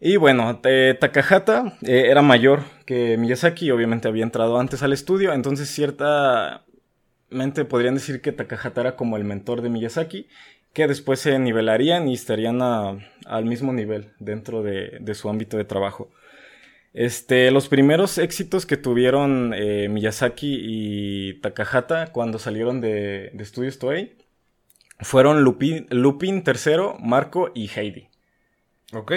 [0.00, 5.68] Y bueno, Takahata eh, era mayor que Miyazaki, obviamente había entrado antes al estudio, entonces
[5.70, 10.28] ciertamente podrían decir que Takahata era como el mentor de Miyazaki,
[10.74, 15.64] que después se nivelarían y estarían al mismo nivel dentro de, de su ámbito de
[15.64, 16.10] trabajo.
[16.92, 23.80] Este, los primeros éxitos que tuvieron eh, Miyazaki y Takahata cuando salieron de, de Studios
[23.80, 24.16] Toei
[25.00, 28.08] fueron Lupin, Lupin III, Marco y Heidi.
[28.92, 29.12] Ok.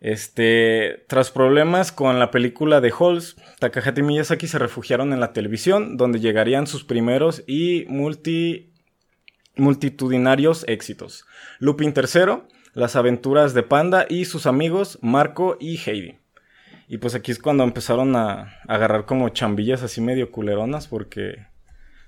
[0.00, 5.32] Este, tras problemas con la película de Halls, Takahata y Miyazaki se refugiaron en la
[5.32, 8.71] televisión, donde llegarían sus primeros y multi,
[9.56, 11.24] multitudinarios éxitos.
[11.58, 12.42] Lupin III,
[12.74, 16.18] Las aventuras de Panda y sus amigos Marco y Heidi.
[16.88, 21.46] Y pues aquí es cuando empezaron a, agarrar como chambillas así medio culeronas porque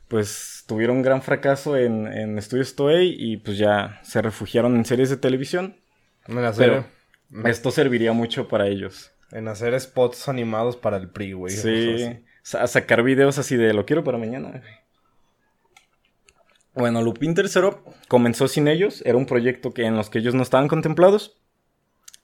[0.08, 4.84] pues tuvieron un gran fracaso en, en Estudios Toei y pues ya se refugiaron en
[4.84, 5.76] series de televisión.
[6.26, 6.84] En hacer,
[7.30, 9.12] Pero esto serviría mucho para ellos.
[9.32, 11.54] En hacer spots animados para el PRI, güey.
[11.54, 12.20] Sí,
[12.52, 14.62] a sacar videos así de lo quiero para mañana.
[16.74, 17.70] Bueno, Lupin III
[18.08, 21.40] comenzó sin ellos, era un proyecto que en los que ellos no estaban contemplados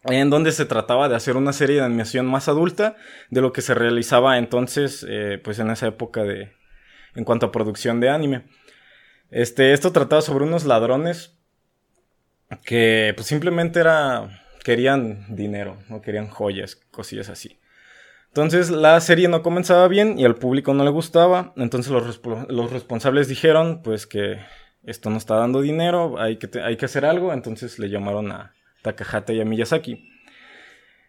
[0.04, 2.96] en donde se trataba de hacer una serie de animación más adulta
[3.28, 6.52] de lo que se realizaba entonces, eh, pues en esa época de,
[7.14, 8.44] en cuanto a producción de anime.
[9.30, 11.38] Este, esto trataba sobre unos ladrones
[12.64, 17.60] que pues simplemente era, querían dinero, no querían joyas, cosillas así.
[18.30, 23.28] Entonces la serie no comenzaba bien y al público no le gustaba, entonces los, responsables
[23.28, 24.38] dijeron pues que
[24.84, 28.52] esto no está dando dinero, hay que, hay que hacer algo, entonces le llamaron a,
[28.82, 30.08] Takahata y a Miyazaki.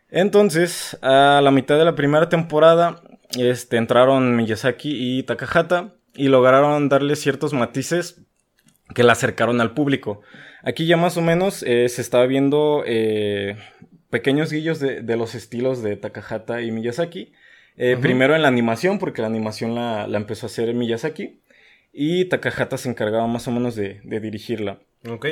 [0.09, 3.01] Entonces, a la mitad de la primera temporada,
[3.37, 8.21] este, entraron Miyazaki y Takahata y lograron darle ciertos matices
[8.93, 10.21] que la acercaron al público.
[10.63, 13.55] Aquí ya más o menos eh, se estaba viendo eh,
[14.11, 17.33] pequeños guillos de, los estilos de Takahata y Miyazaki.
[17.77, 21.39] Eh, primero en la animación, porque la animación la, empezó a hacer Miyazaki.
[21.91, 24.79] Y Takahata se encargaba más o menos de, de dirigirla.
[25.09, 25.25] Ok.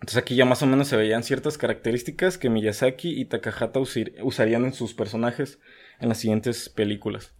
[0.00, 4.64] Entonces aquí ya más o menos se veían ciertas características que Miyazaki y Takahata usarían
[4.64, 5.60] en sus personajes
[6.00, 7.34] en las siguientes películas.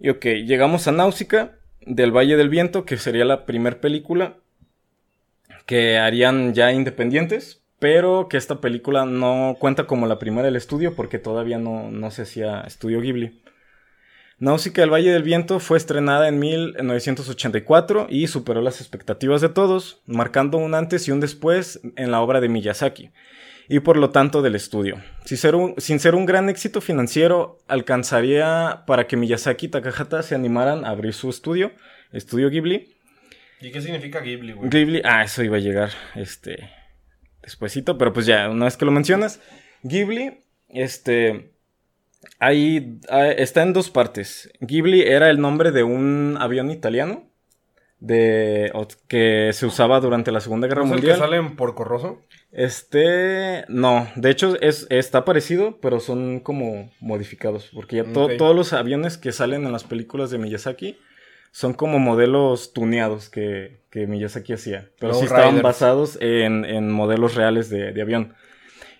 [0.00, 4.38] Y ok, llegamos a Náusica del Valle del Viento, que sería la primera película
[5.66, 10.94] que harían ya independientes, pero que esta película no cuenta como la primera del estudio
[10.94, 13.42] porque todavía no, no se hacía estudio Ghibli.
[14.38, 20.00] Náusica del Valle del Viento fue estrenada en 1984 y superó las expectativas de todos,
[20.06, 23.10] marcando un antes y un después en la obra de Miyazaki,
[23.68, 25.02] y por lo tanto del estudio.
[25.26, 30.22] Sin ser un, sin ser un gran éxito financiero, alcanzaría para que Miyazaki y Takahata
[30.22, 31.72] se animaran a abrir su estudio,
[32.14, 32.94] Estudio Ghibli.
[33.60, 34.70] ¿Y qué significa Ghibli, güey?
[34.70, 36.70] Ghibli, ah, eso iba a llegar, este,
[37.44, 39.40] despuesito, pero pues ya, una vez que lo mencionas,
[39.82, 41.54] Ghibli, este
[42.38, 43.00] Ahí
[43.36, 44.50] está en dos partes.
[44.60, 47.30] Ghibli era el nombre de un avión italiano
[48.00, 48.70] de
[49.08, 51.12] que se usaba durante la Segunda Guerra Mundial.
[51.12, 52.22] ¿Es que salen por Corroso?
[52.52, 58.72] Este, no, de hecho es, está parecido, pero son como modificados, porque ya todos los
[58.72, 60.98] aviones que salen en las películas de Miyazaki
[61.54, 67.92] son como modelos tuneados que, Miyazaki hacía, pero sí estaban basados en, modelos reales de,
[67.92, 68.34] de avión.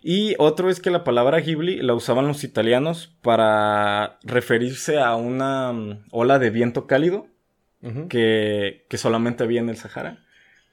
[0.03, 5.73] Y otro es que la palabra Ghibli la usaban los italianos para referirse a una
[5.73, 7.27] mm, ola de viento cálido
[8.09, 10.25] que, que solamente había en el Sahara.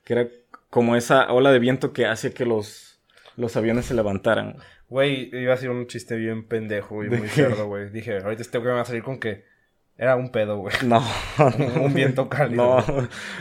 [0.04, 0.28] Que era
[0.70, 3.02] como esa ola de viento que hacía que los,
[3.38, 4.58] los aviones se levantaran.
[4.88, 7.90] Güey, iba a ser un chiste bien pendejo y ¿De muy cerdo, güey.
[7.90, 9.50] Dije, ahorita este güey me va a salir con que
[10.02, 10.74] era un pedo, güey.
[10.86, 11.02] No.
[11.82, 12.84] Un viento cálido.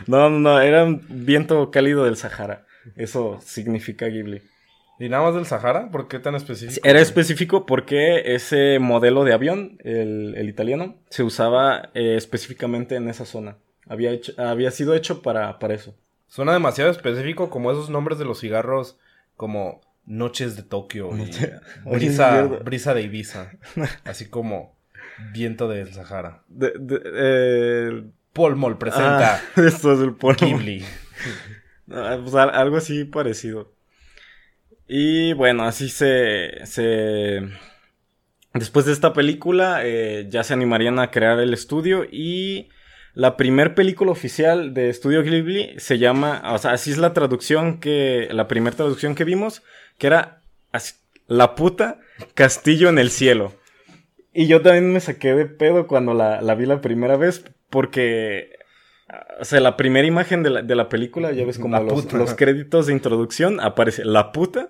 [0.07, 2.67] No, no, no, era un viento cálido del Sahara.
[2.97, 4.43] Eso significa Ghibli.
[4.99, 5.91] ¿Y nada más del Sahara?
[5.91, 6.81] ¿Por qué tan específico?
[6.85, 7.03] Era güey?
[7.03, 13.25] específico porque ese modelo de avión, el, el italiano, se usaba eh, específicamente en esa
[13.25, 13.57] zona.
[13.89, 15.95] Había, hecho- había sido hecho para, para eso.
[16.29, 18.99] Suena demasiado específico como esos nombres de los cigarros
[19.37, 21.31] como Noches de Tokio y
[21.91, 23.53] brisa, brisa de Ibiza.
[24.05, 24.77] Así como
[25.33, 26.43] Viento del Sahara.
[26.49, 28.03] De- de- eh,
[28.33, 30.47] Polmol presenta ah, esto es el polvo.
[30.47, 30.85] Ghibli.
[31.93, 33.73] Ah, pues, al- algo así parecido.
[34.87, 37.41] Y bueno, así se, se...
[38.55, 42.69] Después de esta película eh, ya se animarían a crear el estudio y
[43.15, 47.81] la primer película oficial de Estudio Ghibli se llama, o sea, así es la traducción
[47.81, 49.63] que, la primera traducción que vimos,
[49.99, 50.95] que era así,
[51.27, 51.99] La puta
[52.35, 53.55] Castillo en el cielo.
[54.33, 58.61] Y yo también me saqué de pedo cuando la, la vi la primera vez porque
[59.41, 62.35] o sea, la primera imagen de la, de la película, ya ves como los, los
[62.35, 64.69] créditos de introducción, aparece la puta,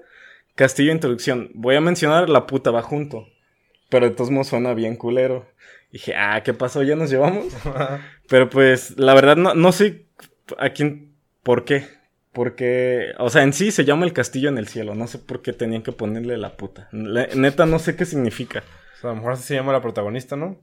[0.55, 1.51] castillo de introducción.
[1.55, 3.27] Voy a mencionar la puta va junto.
[3.89, 5.47] Pero de todos modos suena bien culero.
[5.93, 6.83] Dije, ah, ¿qué pasó?
[6.83, 7.47] ¿Ya nos llevamos?
[8.29, 10.07] Pero pues, la verdad, no, no sé
[10.59, 11.85] a quién, por qué.
[12.33, 14.95] Porque, o sea, en sí se llama el castillo en el cielo.
[14.95, 16.89] No sé por qué tenían que ponerle la puta.
[16.93, 18.63] Neta, no sé qué significa.
[19.01, 20.61] O sea, a lo mejor así se llama la protagonista, ¿no?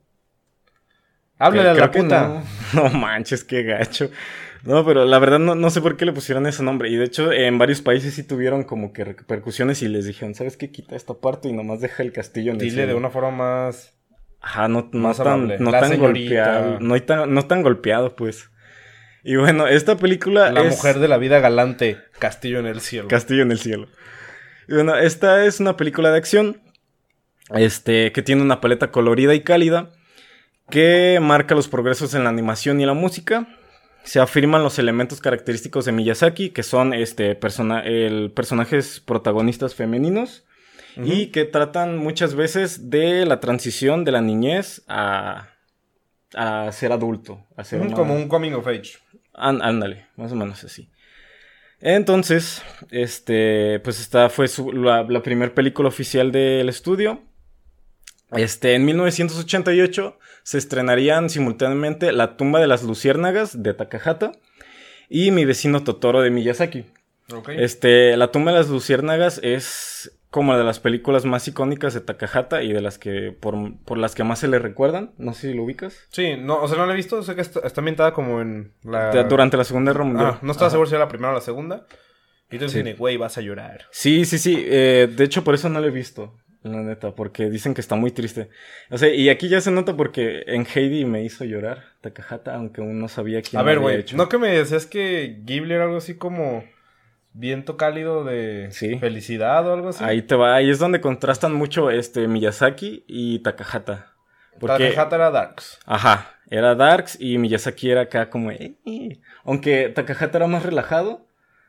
[1.39, 2.28] Háblale a Creo la que puta.
[2.28, 2.43] No.
[2.84, 4.12] No manches, qué gacho.
[4.63, 6.89] No, pero la verdad no, no sé por qué le pusieron ese nombre.
[6.89, 10.56] Y de hecho, en varios países sí tuvieron como que repercusiones y les dijeron, ¿sabes
[10.58, 10.71] qué?
[10.71, 12.88] Quita esta parte y nomás deja el castillo en el Dile cielo".
[12.89, 13.93] de una forma más.
[14.41, 16.62] Ajá, no, no más tan, no La tan señorita.
[16.62, 16.80] golpeado.
[16.80, 18.50] No tan, no tan golpeado, pues.
[19.23, 23.08] Y bueno, esta película La es mujer de la vida galante, Castillo en el cielo.
[23.08, 23.88] Castillo en el cielo.
[24.67, 26.62] Y bueno, esta es una película de acción.
[27.54, 29.92] Este, que tiene una paleta colorida y cálida.
[30.70, 33.48] Que marca los progresos en la animación y la música.
[34.04, 40.44] Se afirman los elementos característicos de Miyazaki, que son este persona el personajes protagonistas femeninos.
[41.04, 45.50] Y que tratan muchas veces de la transición de la niñez a,
[46.34, 47.46] a ser adulto.
[47.56, 48.94] A ser Ujú, una- Como un coming of age.
[49.36, 50.90] Án- Ándale, más o menos así.
[51.80, 57.22] Entonces, este, pues esta fue su- la, la primera película oficial del estudio.
[58.32, 64.32] Este, en 1988 se estrenarían simultáneamente La tumba de las luciérnagas de Takahata
[65.10, 66.86] y Mi vecino Totoro de Miyazaki.
[67.34, 67.50] Ok.
[67.50, 72.62] Este, La tumba de las luciérnagas es como de las películas más icónicas de Takahata
[72.62, 75.13] y de las que por, por las que más se le recuerdan.
[75.18, 75.98] No sé si lo ubicas.
[76.10, 77.24] Sí, no, o sea, no la he visto.
[77.24, 79.24] Sé que está, está ambientada como en la.
[79.24, 80.32] Durante la Segunda Guerra Mundial.
[80.34, 80.72] Ah, no estaba Ajá.
[80.74, 81.86] seguro si era la primera o la segunda.
[82.52, 82.94] Y entonces Sí.
[82.94, 83.86] güey, vas a llorar.
[83.92, 84.63] Sí, sí, sí.
[84.68, 86.36] eh, de hecho, por eso no lo he visto.
[86.63, 88.50] La neta, porque dicen que está muy triste.
[88.89, 92.82] O sea, y aquí ya se nota porque en Heidi me hizo llorar Takahata, aunque
[92.82, 94.17] aún no sabía quién A ver, güey, hecho.
[94.17, 96.63] ¿no que me decías que Ghibli era algo así como
[97.34, 98.98] viento cálido de Sí.
[99.00, 100.04] felicidad o algo así?
[100.04, 104.13] Ahí te va, ahí es donde contrastan mucho este Miyazaki y Takahata.
[104.60, 105.80] Porque, Takahata era Darks.
[105.86, 109.20] ajá, era Darks y Miyazaki era acá como, eh, eh.
[109.43, 111.27] aunque Takahata era más relajado,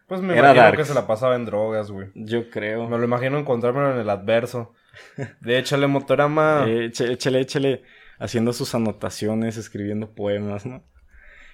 [0.08, 0.78] Pues me Era imagino Darks.
[0.78, 2.08] que se la pasaba en drogas, güey.
[2.14, 2.88] yo creo.
[2.88, 4.74] Me lo imagino encontrármelo en el adverso.
[5.40, 6.64] De échale motorama.
[6.66, 7.82] Eh, échale, échale, échale,
[8.18, 10.82] haciendo sus anotaciones, escribiendo poemas, ¿no?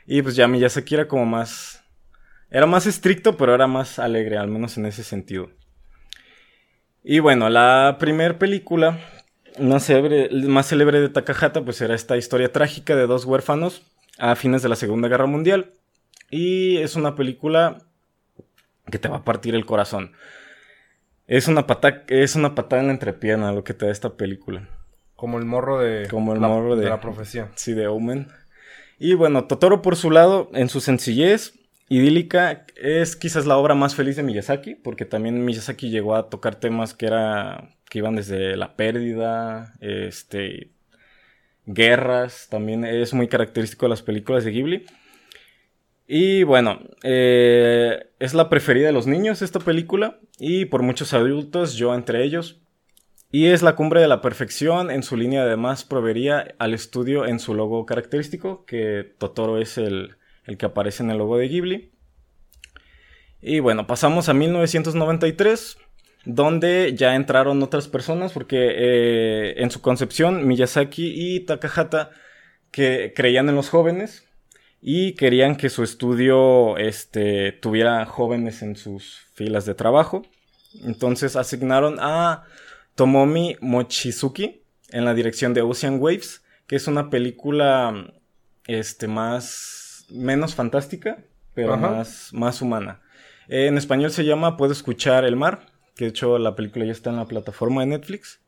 [0.07, 1.83] Y pues ya Miyazaki era como más...
[2.51, 5.51] Era más estricto, pero era más alegre, al menos en ese sentido.
[7.03, 8.99] Y bueno, la primera película
[9.59, 13.83] más célebre, más célebre de Takahata, pues era esta historia trágica de dos huérfanos
[14.19, 15.73] a fines de la Segunda Guerra Mundial.
[16.31, 17.79] Y es una película
[18.95, 20.13] que te va a partir el corazón.
[21.27, 24.69] Es una, pata, es una patada en la entrepierna lo que te da esta película.
[25.17, 26.07] Como el morro de.
[26.09, 27.51] Como el la, morro de- la profecía.
[27.57, 28.29] Sí, de Omen.
[29.01, 31.55] Y bueno, Totoro por su lado, en su sencillez
[31.89, 36.55] idílica, es quizás la obra más feliz de Miyazaki, porque también Miyazaki llegó a tocar
[36.55, 40.71] temas que era que iban desde la pérdida, este
[41.67, 44.87] guerras, también es muy característico de las películas de Ghibli.
[46.07, 51.75] Y bueno, eh, es la preferida de los niños esta película y por muchos adultos,
[51.77, 52.61] yo entre ellos.
[53.31, 54.91] Y es la cumbre de la perfección.
[54.91, 60.17] En su línea además proveería al estudio en su logo característico, que Totoro es el,
[60.45, 61.91] el que aparece en el logo de Ghibli.
[63.41, 65.79] Y bueno, pasamos a 1993.
[66.27, 72.11] donde ya entraron otras personas porque eh, en su concepción Miyazaki y Takahata
[72.71, 74.27] que creían en los jóvenes
[74.87, 80.27] y querían que su estudio este, tuviera jóvenes en sus filas de trabajo.
[80.85, 82.45] Entonces asignaron a
[82.95, 88.13] Tomomi Mochizuki en la dirección de Ocean Waves, que es una película
[88.67, 91.17] este, más menos fantástica,
[91.55, 93.01] pero más, más humana.
[93.49, 95.65] en español se llama Puedo escuchar el mar,
[95.97, 98.43] que de hecho la película ya está en la plataforma de Netflix,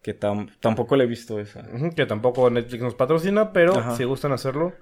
[0.00, 1.62] que tampoco le he visto esa.
[1.94, 4.72] que tampoco Netflix nos patrocina, pero si gustan hacerlo,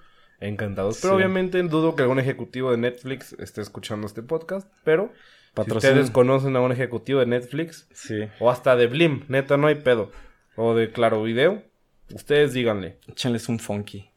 [0.48, 0.98] encantados.
[1.00, 5.12] Pero obviamente dudo que algún ejecutivo de Netflix esté escuchando este podcast, pero
[5.64, 8.28] si ustedes conocen a un ejecutivo de Netflix, sí.
[8.40, 10.10] o hasta de Blim, neta no hay pedo,
[10.56, 11.62] o de Claro Video,
[12.14, 12.98] ustedes díganle.
[13.08, 14.12] Échenles un funky.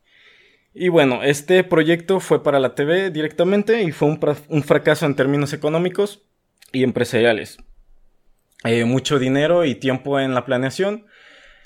[0.73, 5.53] Y bueno, este proyecto fue para la TV directamente y fue un, fracaso en términos
[5.53, 6.23] económicos
[6.73, 7.57] y empresariales.
[8.65, 11.05] Eh, mucho dinero y tiempo en la planeación,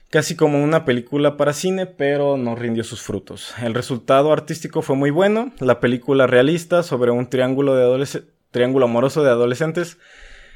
[0.09, 3.53] casi como una película para cine, pero no rindió sus frutos.
[3.61, 9.23] El resultado artístico fue muy bueno, la película realista sobre un triángulo, de triángulo amoroso
[9.23, 9.97] de adolescentes.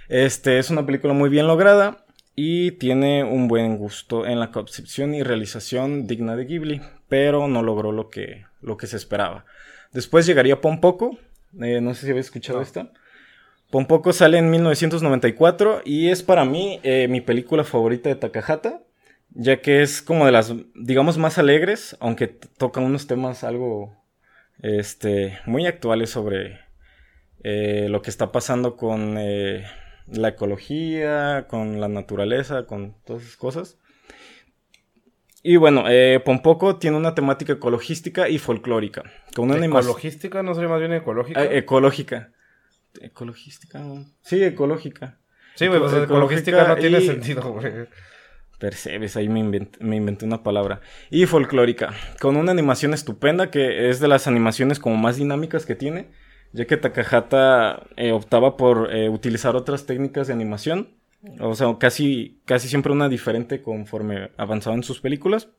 [0.10, 5.14] Este es una película muy bien lograda y tiene un buen gusto en la concepción
[5.14, 9.46] y realización digna de Ghibli, pero no logró lo que, lo que se esperaba.
[9.92, 11.18] Después llegaría Pompoco,
[11.62, 12.92] eh, no sé si habéis escuchado esta.
[13.70, 18.83] Pompoco sale en 1994 y es para mí eh, mi película favorita de Takahata,
[19.36, 23.96] ya que es como de las, digamos, más alegres, aunque toca unos temas algo,
[24.60, 26.60] este, muy actuales sobre
[27.44, 33.78] eh, lo que está pasando con la ecología, con la naturaleza, con todas esas cosas.
[35.46, 39.04] Y bueno, eh, Pompoco tiene una temática ecologística y folclórica.
[39.36, 40.42] Con una ¿Ecologística?
[40.42, 41.44] ¿No sería más bien ecológica?
[41.44, 42.32] Eh, ecológica.
[43.02, 43.84] ¿Ecologística?
[44.22, 45.20] Sí, ecológica.
[45.56, 47.88] Sí, güey, pues ecologística no tiene sentido, güey.
[48.60, 50.82] Percebes, ahí me inventé, me inventé una palabra.
[51.10, 55.76] Y folclórica, con una animación estupenda que es de las animaciones como más dinámicas que
[55.76, 56.10] tiene
[56.54, 60.96] ya que Takahata eh, optaba por eh, utilizar otras técnicas de animación,
[61.40, 65.50] o sea, casi, casi siempre una diferente conforme avanzaba en sus películas.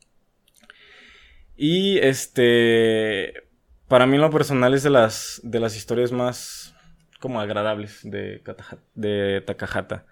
[1.57, 3.33] Y este,
[3.89, 6.75] para mí lo personal es de las, de las historias más
[7.19, 8.43] como agradables de,
[8.95, 10.07] de Takahata.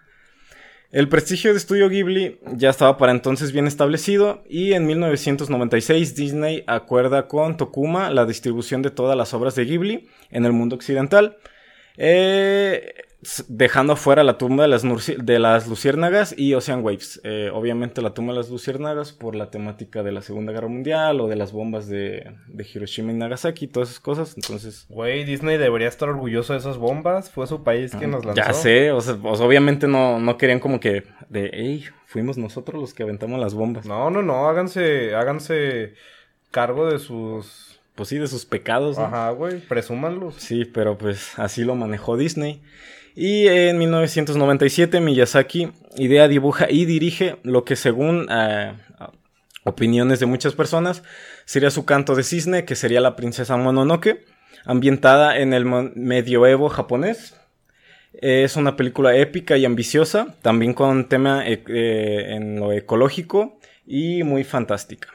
[0.92, 6.64] El prestigio de Estudio Ghibli ya estaba para entonces bien establecido y en 1996 Disney
[6.66, 11.38] acuerda con Tokuma la distribución de todas las obras de Ghibli en el mundo occidental.
[11.96, 12.92] Eh,
[13.46, 17.20] dejando afuera la tumba de las, de las luciérnagas y Ocean Waves.
[17.22, 21.20] Eh, obviamente la tumba de las luciérnagas por la temática de la Segunda Guerra Mundial
[21.20, 22.34] o de las bombas de,
[22.74, 24.34] Hiroshima y Nagasaki, todas esas cosas.
[24.36, 24.86] Entonces...
[24.88, 27.30] Güey, Disney debería estar orgulloso de esas bombas.
[27.30, 28.42] Fue su país quien nos lanzó.
[28.42, 32.92] Ya sé, o sea, obviamente no, no querían como que de, hey, fuimos nosotros los
[32.92, 33.86] que aventamos las bombas.
[33.86, 35.94] No, no, no, háganse, háganse
[36.50, 37.80] cargo de sus...
[37.94, 38.98] Pues sí, de sus pecados.
[38.98, 40.36] Ajá, güey, presúmanlos.
[40.36, 42.62] Sí, pero pues así lo manejó Disney.
[43.14, 48.72] Y en 1997 Miyazaki idea, dibuja y dirige lo que según eh,
[49.64, 51.02] opiniones de muchas personas
[51.44, 54.24] sería su canto de cisne, que sería la princesa Mononoke,
[54.64, 57.36] ambientada en el medioevo japonés.
[58.14, 64.22] Es una película épica y ambiciosa, también con tema eh, eh, en lo ecológico y
[64.22, 65.08] muy fantástica.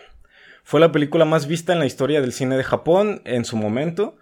[0.64, 4.18] Fue la película más vista en la historia del cine de Japón en su momento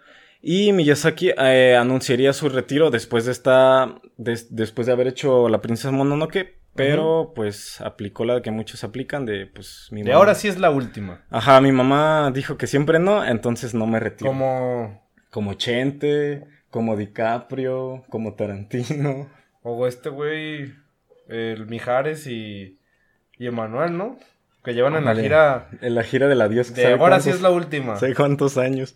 [0.48, 3.96] y Miyazaki eh, anunciaría su retiro después de esta.
[4.16, 6.60] después de haber hecho La Princesa Mononoke.
[6.76, 10.10] Pero pues aplicó la que muchos aplican de pues mi mamá.
[10.10, 11.26] De ahora sí es la última.
[11.32, 14.30] Ajá, mi mamá dijo que siempre no, entonces no me retiro.
[14.30, 15.04] Como.
[15.32, 19.32] Como Chente, como DiCaprio, como Tarantino.
[19.64, 20.76] O este güey.
[21.28, 22.78] El Mijares y.
[23.40, 24.20] Y Emanuel, ¿no?
[24.64, 25.70] Que llevan en la gira.
[25.82, 26.72] En la gira del adiós.
[26.76, 27.96] De ahora sí es la última.
[27.96, 28.96] Sé cuántos años.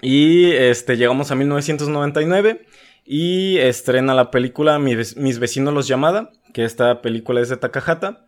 [0.00, 2.64] Y este, llegamos a 1999
[3.04, 8.26] y estrena la película Mis vecinos los llamada, que esta película es de Takahata.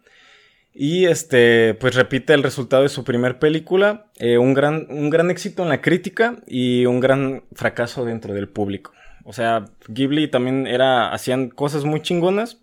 [0.77, 5.31] Y este, pues repite el resultado de su primer película, eh, un, gran, un gran
[5.31, 8.93] éxito en la crítica y un gran fracaso dentro del público.
[9.25, 12.61] O sea, Ghibli también era, hacían cosas muy chingonas,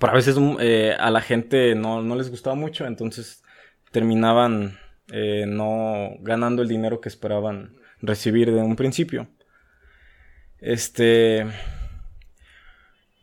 [0.00, 3.42] pero a veces eh, a la gente no, no, les gustaba mucho, entonces
[3.90, 4.78] terminaban
[5.12, 7.76] eh, no ganando el dinero que esperaban
[8.06, 9.28] recibir de un principio.
[10.58, 11.46] Este...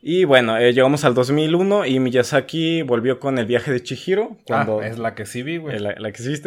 [0.04, 4.38] Y bueno, eh, llegamos al 2001 y Miyazaki volvió con El viaje de Chihiro.
[4.48, 5.78] Cuando, ah, es la que sí vi, güey.
[5.78, 6.42] La, la, que sí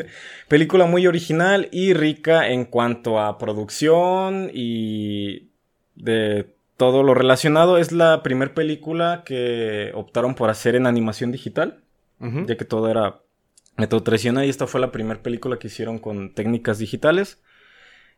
[0.49, 5.51] Película muy original y rica en cuanto a producción y
[5.95, 7.79] de todo lo relacionado.
[7.79, 11.83] Es la primera película que optaron por hacer en animación digital,
[12.19, 13.21] ya que todo era
[14.03, 17.41] tradicional y esta fue la primera película que hicieron con técnicas digitales.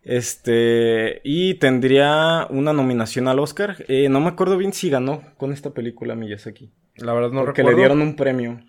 [0.09, 3.85] Este, y tendría una nominación al Oscar.
[3.89, 6.71] Eh, no me acuerdo bien si ganó con esta película Miyazaki.
[6.97, 7.77] La verdad no porque recuerdo.
[7.77, 8.61] le dieron un premio.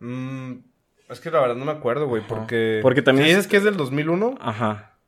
[0.00, 0.56] Mm,
[1.08, 2.80] es que la verdad no me acuerdo, güey, porque...
[2.82, 4.98] Porque también Si es- dices que es del 2001, Ajá.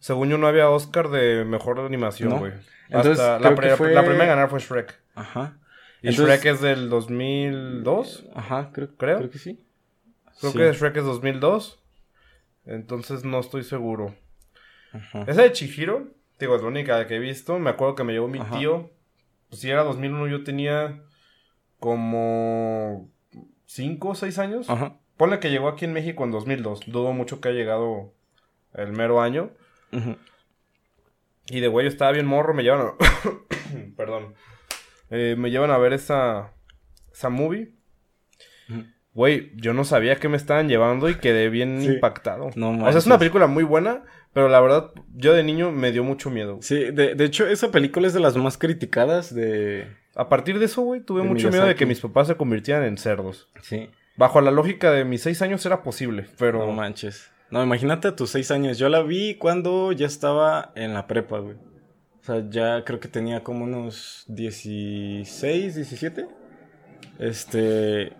[0.00, 2.52] según yo no había Oscar de Mejor Animación, güey.
[2.92, 5.00] Hasta la, fue- primera en ganar fue Shrek.
[5.14, 5.56] Ajá.
[6.02, 8.24] Y Entonces- Shrek es del 2002.
[8.34, 9.18] Ajá, creo, Creo.
[9.18, 9.60] creo que sí.
[10.40, 10.58] Creo Sí.
[10.58, 11.78] que Shrek es 2002.
[12.66, 14.14] Entonces no estoy seguro.
[14.92, 15.24] Ajá.
[15.26, 17.58] Esa de Chihiro, digo, es la única que he visto.
[17.58, 18.58] Me acuerdo que me llevó mi Ajá.
[18.58, 18.90] tío.
[19.48, 21.02] Pues si era 2001, yo tenía
[21.78, 23.10] como
[23.66, 24.70] 5 o 6 años.
[24.70, 24.98] Ajá.
[25.16, 26.80] Ponle que llegó aquí en México en 2002.
[26.86, 28.14] Dudo mucho que haya llegado
[28.74, 29.50] el mero año.
[29.92, 30.16] Ujú.
[31.48, 32.92] Y de güey, yo estaba bien morro, me llevan a...
[33.96, 34.34] Perdón.
[35.10, 36.54] Eh, me llevan a ver esa...
[37.12, 37.74] Esa movie.
[39.14, 41.88] Güey, yo no sabía que me estaban llevando y quedé bien Sí.
[41.88, 42.50] impactado.
[42.54, 43.06] No o sea, es manches.
[43.06, 46.58] una película muy buena, pero la verdad, yo de niño me dio mucho miedo.
[46.62, 49.86] Sí, de, de hecho, esa película es de las más criticadas de...
[50.14, 52.84] A partir de eso, güey, tuve De mucho miedo de que mis papás se convirtieran
[52.84, 53.48] en cerdos.
[53.62, 53.90] Sí.
[54.16, 56.66] Bajo la lógica de mis seis años era posible, pero...
[56.66, 57.30] No manches.
[57.50, 58.78] No, imagínate a tus seis años.
[58.78, 61.56] Yo la vi cuando ya estaba en la prepa, güey.
[61.56, 66.26] O sea, ya creo que tenía como unos 16, 17.
[67.18, 68.12] Este...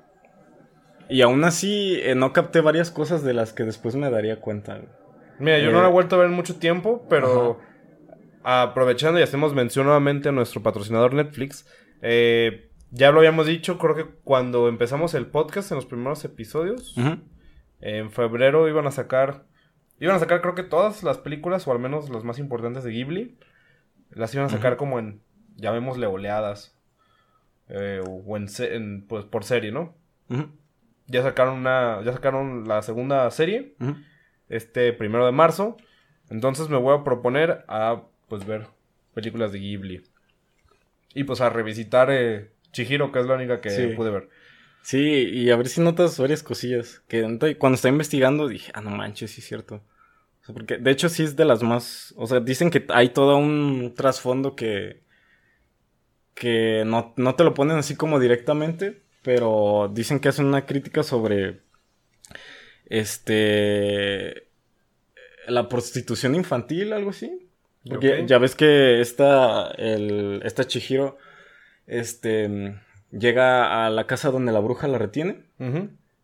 [1.12, 4.80] Y aún así eh, no capté varias cosas de las que después me daría cuenta.
[5.38, 7.60] Mira, yo Eh, no la he vuelto a ver en mucho tiempo, pero
[8.42, 11.68] aprovechando y hacemos mención nuevamente a nuestro patrocinador Netflix,
[12.00, 16.96] eh, ya lo habíamos dicho, creo que cuando empezamos el podcast en los primeros episodios,
[17.82, 19.44] en febrero iban a sacar,
[20.00, 22.90] iban a sacar creo que todas las películas, o al menos las más importantes de
[22.90, 23.38] Ghibli,
[24.08, 24.78] las iban a sacar Ujú.
[24.78, 25.20] como en,
[25.56, 26.74] llamémosle oleadas,
[27.68, 29.94] eh, o en, pues, por serie, ¿no?
[30.30, 30.61] Ujú.
[31.06, 33.74] Ya sacaron una, ya sacaron la segunda serie
[34.48, 35.76] este primero de marzo.
[36.30, 38.66] Entonces me voy a proponer a pues ver
[39.14, 40.02] películas de Ghibli.
[41.14, 43.86] Y pues a revisitar eh, Chihiro, que es la única que Sí.
[43.96, 44.28] pude ver.
[44.82, 47.02] Sí, y a ver si notas varias cosillas.
[47.08, 47.20] Que
[47.58, 49.76] cuando estaba investigando dije, ah, no manches, sí es cierto.
[49.76, 52.14] O sea, porque de hecho sí es de las más.
[52.16, 55.02] O sea, dicen que hay todo un trasfondo que.
[56.34, 59.02] que no, no te lo ponen así como directamente.
[59.22, 61.60] Pero dicen que hacen una crítica sobre.
[62.86, 64.48] Este.
[65.46, 67.48] La prostitución infantil, algo así.
[67.88, 69.70] Porque ya ves que esta.
[69.72, 71.18] El, esta Chihiro.
[71.86, 72.76] Este
[73.12, 75.44] llega a la casa donde la bruja la retiene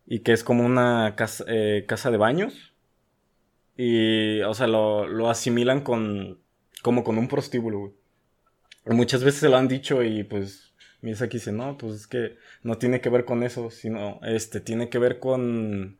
[0.05, 2.73] y que es como una casa, eh, casa de baños
[3.77, 6.39] y, o sea, lo, lo asimilan con,
[6.81, 7.91] como con un prostíbulo, güey.
[8.87, 10.68] Muchas veces se lo han dicho y pues
[11.01, 14.89] Miyazaki dice, no, pues es que no tiene que ver con eso, sino, este, tiene
[14.89, 15.97] que ver con,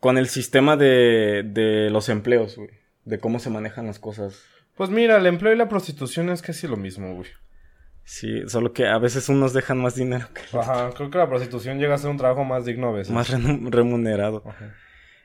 [0.00, 2.70] con el sistema de, de los empleos, güey,
[3.04, 4.42] de cómo se manejan las cosas.
[4.76, 7.30] Pues mira, el empleo y la prostitución es casi lo mismo, güey.
[8.04, 11.78] Sí, solo que a veces unos dejan más dinero que Ajá, creo que la prostitución
[11.80, 13.12] llega a ser un trabajo más digno a veces.
[13.12, 14.42] más remunerado.
[14.46, 14.74] Ajá.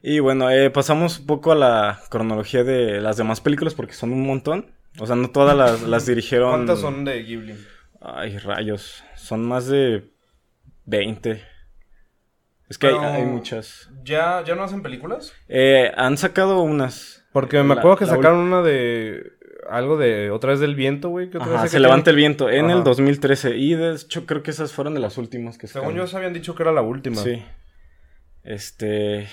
[0.01, 4.11] Y bueno, eh, pasamos un poco a la cronología de las demás películas porque son
[4.11, 4.71] un montón.
[4.99, 6.49] O sea, no todas las, las dirigieron.
[6.49, 7.55] ¿Cuántas son de Ghibli?
[8.01, 9.03] Ay, rayos.
[9.15, 10.09] Son más de
[10.85, 11.41] 20.
[12.69, 13.89] Es que hay- muchas.
[14.03, 15.33] ¿Ya, ¿Ya no hacen películas?
[15.47, 17.25] Eh, han sacado unas.
[17.33, 19.23] Porque me La- acuerdo que sacaron una de...
[19.69, 20.31] Algo de...
[20.31, 21.29] Otra vez del viento, güey.
[21.29, 22.77] que Ajá, vez se que levanta el viento en Ajá.
[22.77, 23.57] el 2013.
[23.57, 26.07] Y de hecho, creo que esas fueron de las últimas que Según yo, sacaron.
[26.09, 27.17] se habían dicho que era la última.
[27.17, 27.43] Sí.
[28.43, 29.27] Este.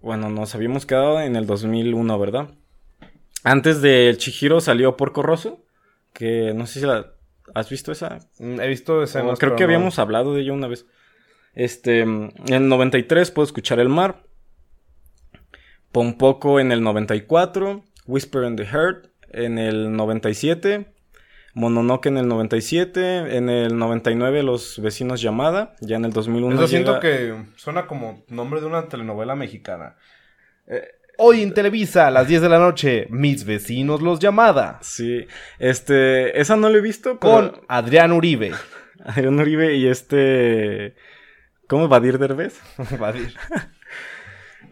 [0.00, 2.50] Bueno, nos habíamos quedado en el 2001, ¿verdad?
[3.44, 5.62] Antes de Chihiro salió Porco Rosso.
[6.12, 7.12] Que no sé si la.
[7.54, 8.18] ¿Has visto esa?
[8.38, 9.38] Mm, He visto escenas.
[9.38, 9.66] creo que no.
[9.66, 10.86] habíamos hablado de ella una vez.
[11.54, 12.00] Este.
[12.00, 14.22] En el 93 puedo escuchar el mar.
[15.92, 17.82] Pompoco en el 94.
[18.06, 20.86] Whisper in the Heart en el 97.
[21.54, 23.36] Mononoke en el 97.
[23.36, 25.74] En el 99 Los Vecinos Llamada.
[25.80, 29.96] Ya en el 2001 Eso siento llega- que suena como nombre de una telenovela mexicana.
[30.66, 30.82] Eh,
[31.18, 34.78] hoy en Televisa, a las 10 de la noche, Mis Vecinos Los Llamada.
[34.82, 35.26] Sí,
[35.58, 38.52] este, esa no la he visto Con con Adrián Uribe.
[39.04, 40.94] Adrián Uribe y este,
[41.68, 42.60] ¿cómo Vadir Derbez?
[43.00, 43.34] Va a decir.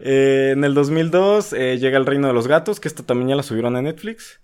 [0.01, 3.35] Eh, en el 2002 eh, llega El Reino de los Gatos, que esta también ya
[3.35, 4.41] la subieron a Netflix.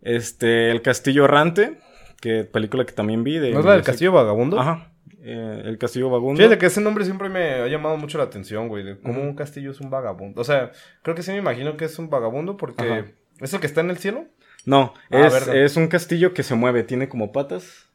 [0.00, 1.80] Este, El Castillo Errante,
[2.20, 3.38] que película que también vi.
[3.38, 4.60] De, ¿No es la del Castillo Vagabundo?
[4.60, 4.91] Ajá,
[5.22, 6.38] eh, El Castillo Vagabundo.
[6.38, 8.84] Fíjate que ese nombre siempre me ha llamado mucho la atención, güey.
[8.84, 10.40] De cómo un castillo es un vagabundo.
[10.40, 13.04] O sea, creo que sí me imagino que es un vagabundo porque Ajá.
[13.40, 14.26] es el que está en el cielo.
[14.64, 17.88] No, Ah, es, es un castillo que se mueve, tiene como patas.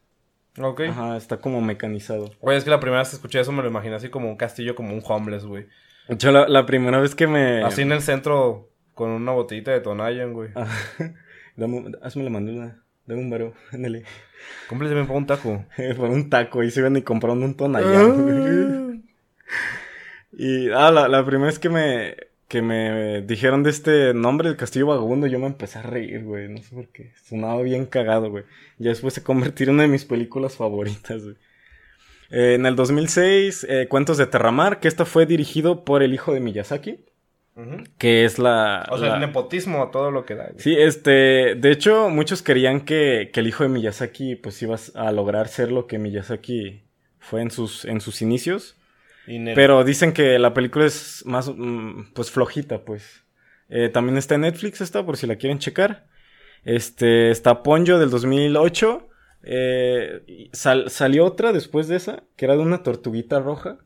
[0.60, 0.80] Ok.
[0.88, 2.30] Ajá, está como mecanizado.
[2.40, 4.36] Güey, es que la primera vez que escuché eso me lo imaginé así como un
[4.36, 5.66] castillo, como un homeless, güey.
[6.08, 7.62] Yo la, la primera vez que me...
[7.62, 10.50] Así en el centro con una botellita de Tonayan, güey.
[12.02, 12.82] Hazme la mandula.
[13.08, 13.54] Dame un varo.
[13.72, 14.04] Ándale.
[14.68, 15.64] Cómpleseme por un taco.
[15.96, 16.62] Por un taco.
[16.62, 17.78] Y se iban y comprando un ton Ah.
[17.80, 18.02] allá.
[20.32, 22.16] y ah, la, la primera vez que me,
[22.48, 26.48] que me dijeron de este nombre, el Castillo Vagabundo, yo me empecé a reír, güey.
[26.48, 27.12] No sé por qué.
[27.24, 28.44] Sonaba bien cagado, güey.
[28.78, 31.36] Ya después se convirtió en una de mis películas favoritas, güey.
[32.30, 36.34] Eh, en el 2006, eh, Cuentos de Terramar, que esta fue dirigido por el hijo
[36.34, 37.00] de Miyazaki,
[37.98, 38.86] Que es la...
[38.90, 40.44] O sea, el nepotismo a todo lo que da.
[40.44, 40.58] güey.
[40.58, 45.12] Sí, este, de hecho, muchos querían que, que el hijo de Miyazaki, pues, iba a
[45.12, 46.82] lograr ser lo que Miyazaki
[47.18, 48.76] fue en sus, en sus inicios.
[49.26, 53.24] Y Nel- Pero dicen que la película es más, mm, pues, flojita, pues.
[53.68, 56.06] Eh, también está en Netflix esta, por si la quieren checar.
[56.64, 59.08] Este, está Ponyo del 2008.
[59.42, 63.78] Eh, sal- salió otra después de esa, que era de una tortuguita roja.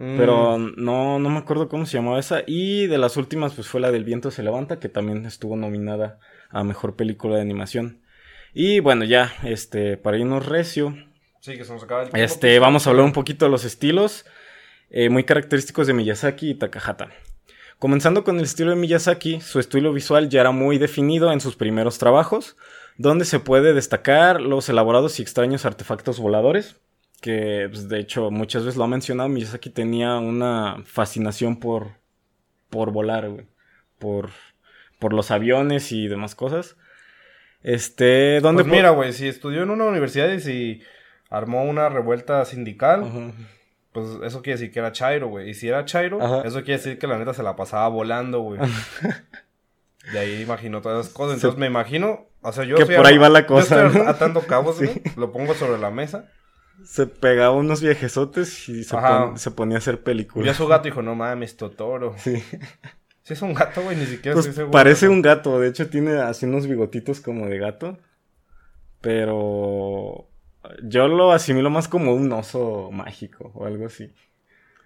[0.00, 0.16] Mm.
[0.16, 2.42] Pero no, no me acuerdo cómo se llamaba esa.
[2.46, 6.18] Y de las últimas, pues fue la del viento se levanta, que también estuvo nominada
[6.48, 8.00] a mejor película de animación.
[8.54, 10.96] Y bueno, ya, este, para irnos recio,
[11.40, 12.24] Sí, que se nos acaba el tiempo.
[12.24, 14.24] este, vamos a hablar un poquito de los estilos
[14.90, 17.10] eh, muy característicos de Miyazaki y Takahata.
[17.78, 21.56] Comenzando con el estilo de Miyazaki, su estilo visual ya era muy definido en sus
[21.56, 22.56] primeros trabajos,
[22.98, 26.76] donde se puede destacar los elaborados y extraños artefactos voladores,
[27.20, 31.88] que pues, de hecho muchas veces lo ha mencionado, Miyazaki tenía una fascinación por,
[32.70, 33.46] por volar, güey,
[33.98, 34.30] por,
[34.98, 36.76] por los aviones y demás cosas.
[37.62, 40.82] Este, donde Pues mira, güey, si estudió en una universidad y si
[41.28, 43.32] armó una revuelta sindical,
[43.92, 45.50] pues eso quiere decir que era Chairo, güey.
[45.50, 48.60] Y si era Chairo, eso quiere decir que la neta se la pasaba volando, güey.
[50.12, 51.34] De ahí imaginó todas esas cosas.
[51.36, 54.08] Entonces me imagino, o sea, yo Que por ahí va la yo cosa, estoy ¿no?
[54.08, 54.86] atando cabos, Sí.
[54.86, 56.30] güey, lo pongo sobre la mesa.
[56.84, 59.26] Se pegaba unos viejesotes y se, Ajá.
[59.26, 60.54] pon- se ponía a hacer Y películas.
[60.54, 62.14] a su gato dijo, no mames, Totoro.
[62.18, 62.42] Sí.
[63.22, 64.72] Si es un gato, güey, ni siquiera Pues estoy seguro.
[64.72, 67.98] parece un gato, de hecho tiene así unos bigotitos como de gato.
[69.00, 70.28] Pero
[70.82, 74.12] yo lo asimilo más como un oso mágico o algo así.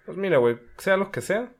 [0.05, 1.51] Pues mira, güey, sea lo que sea,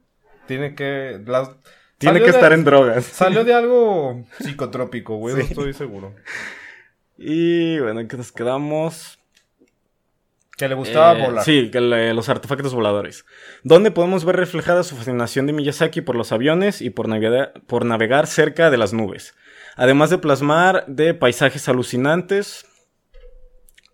[0.47, 1.19] tiene que...
[1.25, 1.51] las-
[1.97, 3.05] Tiene que de- estar en drogas.
[3.05, 5.41] Salió de algo psicotrópico, güey, Sí.
[5.41, 6.15] eso estoy seguro.
[7.17, 9.14] Y bueno, ¿en qué nos quedamos?
[10.57, 11.43] Que le gustaba Eh, volar.
[11.43, 13.25] Sí, que le- los artefactos voladores.
[13.63, 17.83] Donde podemos ver reflejada su fascinación de Miyazaki por los aviones y por navegar, por
[17.85, 19.35] navegar cerca de las nubes.
[19.75, 22.65] Además de plasmar de paisajes alucinantes,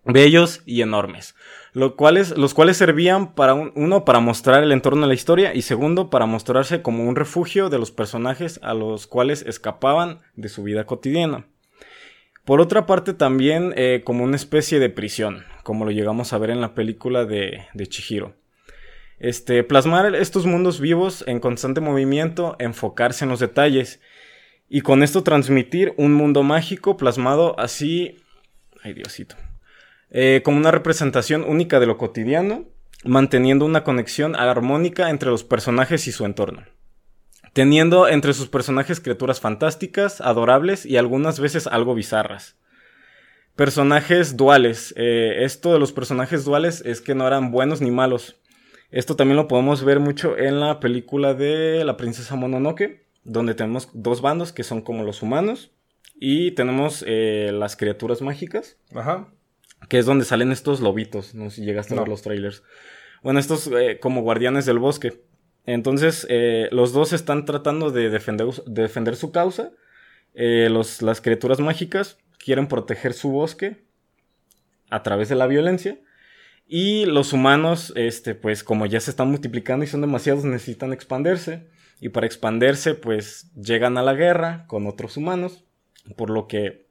[0.05, 1.35] bellos y enormes.
[1.73, 1.95] Lo
[2.35, 6.09] los cuales servían para un- uno para mostrar el entorno de la historia y segundo
[6.09, 10.85] para mostrarse como un refugio de los personajes a los cuales escapaban de su vida
[10.85, 11.45] cotidiana.
[12.45, 16.49] Por otra parte, también eh, como una especie de prisión, como lo llegamos a ver
[16.49, 18.35] en la película de, de Chihiro.
[19.19, 23.99] Este, plasmar estos mundos vivos en constante movimiento, enfocarse en los detalles
[24.67, 28.17] y con esto transmitir un mundo mágico plasmado así,
[28.83, 29.35] ay Diosito,
[30.09, 32.65] eh, como una representación única de lo cotidiano,
[33.03, 36.63] manteniendo una conexión armónica entre los personajes y su entorno
[37.53, 42.55] teniendo entre sus personajes criaturas fantásticas, adorables y algunas veces algo bizarras.
[43.61, 44.91] Personajes duales.
[44.97, 48.37] Eh, esto de los personajes duales es que no eran buenos ni malos.
[48.89, 53.89] Esto también lo podemos ver mucho en la película de La princesa Mononoke, donde tenemos
[53.93, 55.69] dos bandos que son como los humanos
[56.15, 59.27] y tenemos eh, las criaturas mágicas Ajá.
[59.89, 62.63] que es donde salen estos lobitos, no sé si llegaste a ver los trailers.
[63.21, 65.21] Bueno, estos eh, como guardianes del bosque.
[65.67, 69.71] Entonces, eh, los dos están tratando de defender, de defender su causa.
[70.33, 73.83] Eh, los, las criaturas mágicas quieren proteger su bosque
[74.89, 75.99] a través de la violencia.
[76.67, 81.67] Y los humanos, este, pues como ya se están multiplicando y son demasiados, necesitan expandirse.
[81.99, 85.63] Y para expandirse, pues llegan a la guerra con otros humanos.
[86.15, 86.87] Por lo que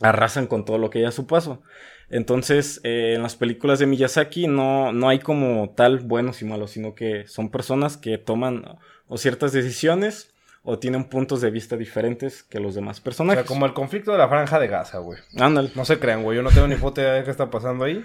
[0.00, 1.62] arrasan con todo lo que hay a su paso.
[2.10, 6.72] Entonces, eh, en las películas de Miyazaki no, no hay como tal buenos y malos,
[6.72, 8.64] sino que son personas que toman
[9.06, 10.33] o ciertas decisiones
[10.66, 13.42] o tienen puntos de vista diferentes que los demás O personajes.
[13.42, 15.18] sea, como el conflicto de la franja de Gaza, güey.
[15.38, 15.70] Ándale.
[15.74, 16.36] No se crean, güey.
[16.36, 18.02] Yo no tengo ni puta idea de qué está pasando ahí.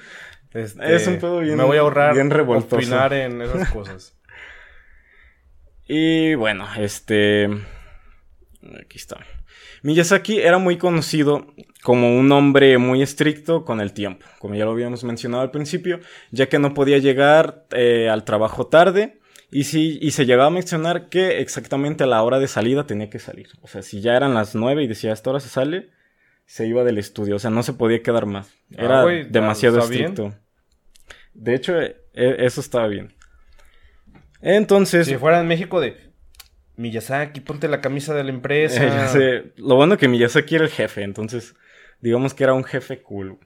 [0.53, 2.75] Este, Es un pedo bien- Me voy a ahorrar bien revoltoso.
[2.75, 4.15] opinar en esas cosas.
[5.87, 7.45] Y bueno, este...
[8.83, 9.17] Aquí está.
[9.81, 11.47] Miyazaki era muy conocido
[11.81, 15.99] como un hombre muy estricto con el tiempo, como ya lo habíamos mencionado al principio,
[16.31, 19.18] ya que no podía llegar eh, al trabajo tarde
[19.51, 23.09] Y, si, y se llegaba a mencionar que exactamente a la hora de salida tenía
[23.09, 23.47] que salir.
[23.61, 25.89] O sea, si ya eran las 9 y decía, a esta hora se sale,
[26.45, 27.35] se iba del estudio.
[27.35, 28.47] O sea, no se podía quedar más.
[28.77, 30.35] Ah, Era demasiado estricto.
[31.33, 33.13] De hecho, e- e- eso estaba bien.
[34.41, 35.97] Entonces, Si fuera en México de
[36.77, 38.83] Miyazaki, ponte la camisa de la empresa.
[38.83, 39.53] Eh, ya sé.
[39.57, 41.55] Lo bueno que Miyazaki era el jefe, entonces
[42.01, 43.37] digamos que era un jefe cool.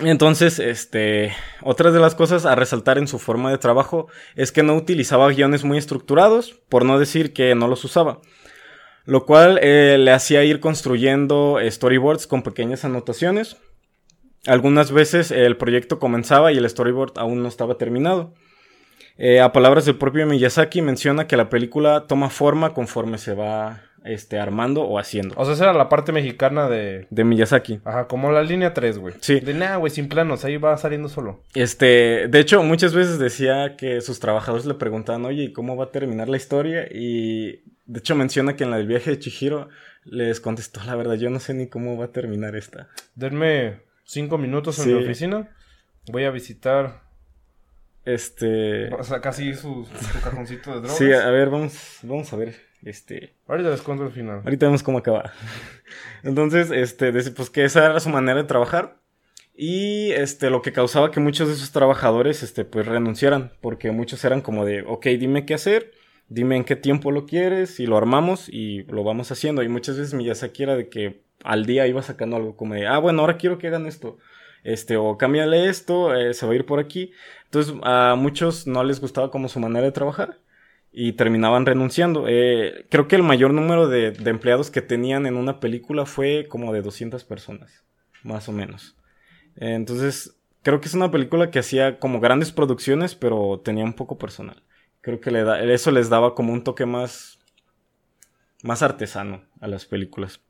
[0.00, 1.32] Entonces, este,
[1.62, 5.30] otra de las cosas a resaltar en su forma de trabajo es que no utilizaba
[5.30, 8.20] guiones muy estructurados, por no decir que no los usaba,
[9.04, 13.56] lo cual eh, le hacía ir construyendo storyboards con pequeñas anotaciones.
[14.46, 18.34] Algunas veces el proyecto comenzaba y el storyboard aún no estaba terminado.
[19.16, 23.82] Eh, a palabras del propio Miyazaki menciona que la película toma forma conforme se va
[24.04, 25.34] este, armando o haciendo.
[25.36, 27.06] O sea, esa era la parte mexicana de.
[27.10, 27.80] De Miyazaki.
[27.84, 29.14] Ajá, como la línea 3, güey.
[29.20, 29.40] Sí.
[29.40, 31.42] De nada, güey, sin planos, ahí va saliendo solo.
[31.54, 35.84] Este, de hecho, muchas veces decía que sus trabajadores le preguntaban, oye, ¿y cómo va
[35.86, 36.86] a terminar la historia?
[36.90, 39.68] Y de hecho menciona que en la del viaje de Chihiro
[40.04, 42.88] les contestó, la verdad, yo no sé ni cómo va a terminar esta.
[43.14, 44.92] Denme cinco minutos en Sí.
[44.92, 45.48] mi oficina.
[46.12, 47.02] Voy a visitar.
[48.04, 50.98] Este, O sea, casi su, su cajoncito de drogas.
[50.98, 54.42] sí, a ver, vamos, vamos a ver, este, Ahorita les cuento el final.
[54.44, 55.32] Ahorita vemos cómo acaba.
[56.22, 58.98] Entonces, este, pues que esa era su manera de trabajar.
[59.56, 63.52] Y este, lo que causaba que muchos de esos trabajadores, este, pues renunciaran.
[63.60, 65.92] Porque muchos eran como de, ok, dime qué hacer,
[66.28, 69.62] dime en qué tiempo lo quieres, y lo armamos y lo vamos haciendo.
[69.62, 72.98] Y muchas veces Miyazaki era de que al día iba sacando algo como de, ah,
[72.98, 74.18] bueno, ahora quiero que hagan esto.
[74.62, 77.12] Este, o cámbiale esto, eh, se va a ir por aquí.
[77.44, 80.38] Entonces, a muchos no les gustaba como su manera de trabajar
[80.96, 82.26] y terminaban renunciando.
[82.28, 86.72] Eh, creo que el mayor número de, empleados que tenían en una película fue como
[86.72, 87.84] de 200 personas,
[88.22, 88.96] más o menos.
[89.56, 94.18] Entonces, creo que es una película que hacía como grandes producciones, pero tenía un poco
[94.18, 94.62] personal.
[95.00, 95.30] Creo que
[95.74, 97.40] eso les daba como un toque más,
[98.62, 100.40] más artesano a las películas.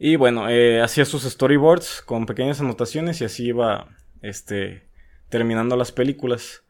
[0.00, 3.88] Y bueno, eh, hacía sus storyboards con pequeñas anotaciones y así iba
[4.20, 4.88] este,
[5.28, 6.64] terminando las películas.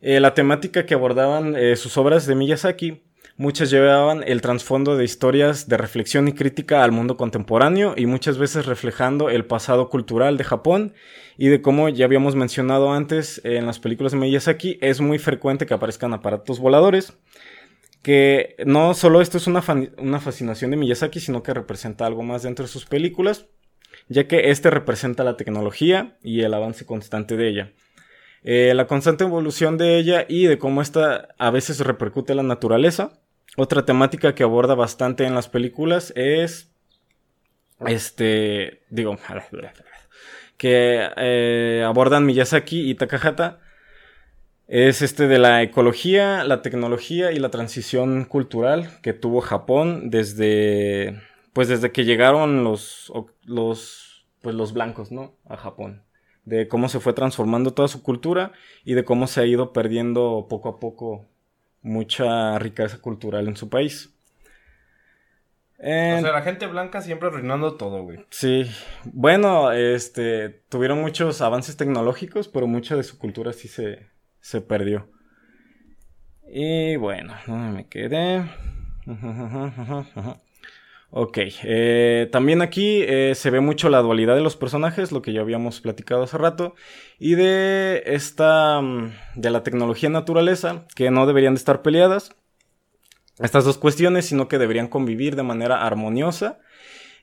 [0.00, 3.02] Eh, la temática que abordaban eh, sus obras de Miyazaki,
[3.36, 8.38] muchas llevaban el trasfondo de historias de reflexión y crítica al mundo contemporáneo y muchas
[8.38, 10.94] veces reflejando el pasado cultural de Japón
[11.36, 15.66] y de cómo ya habíamos mencionado antes en las películas de Miyazaki, es muy frecuente
[15.66, 17.14] que aparezcan aparatos voladores
[18.02, 19.62] que no solo esto es una,
[19.98, 23.46] una fascinación de Miyazaki, sino que representa algo más dentro de sus películas,
[24.08, 27.72] ya que este representa la tecnología y el avance constante de ella.
[28.44, 32.42] Eh, la constante evolución de ella y de cómo esta a veces repercute en la
[32.42, 33.20] naturaleza.
[33.56, 36.70] Otra temática que aborda bastante en las películas es,
[37.86, 39.16] este, digo,
[40.56, 43.60] que eh, abordan Miyazaki y Takahata
[44.68, 51.22] es este de la ecología, la tecnología y la transición cultural que tuvo Japón desde
[51.54, 53.10] pues desde que llegaron los
[53.44, 55.34] los pues los blancos, ¿no?
[55.48, 56.04] a Japón.
[56.48, 58.52] De cómo se fue transformando toda su cultura
[58.84, 61.26] y de cómo se ha ido perdiendo poco a poco
[61.82, 64.14] mucha riqueza cultural en su país.
[65.78, 68.24] Eh, O sea, la gente blanca siempre arruinando todo, güey.
[68.30, 68.64] Sí,
[69.04, 74.06] bueno, este, tuvieron muchos avances tecnológicos, pero mucha de su cultura sí se,
[74.40, 75.08] se perdió.
[76.50, 78.42] Y bueno, ¿dónde me quedé?
[81.10, 85.32] Ok, eh, también aquí eh, se ve mucho la dualidad de los personajes, lo que
[85.32, 86.74] ya habíamos platicado hace rato,
[87.18, 92.36] y de esta, mm, de la tecnología naturaleza, que no deberían de estar peleadas,
[93.38, 96.58] estas dos cuestiones, sino que deberían convivir de manera armoniosa.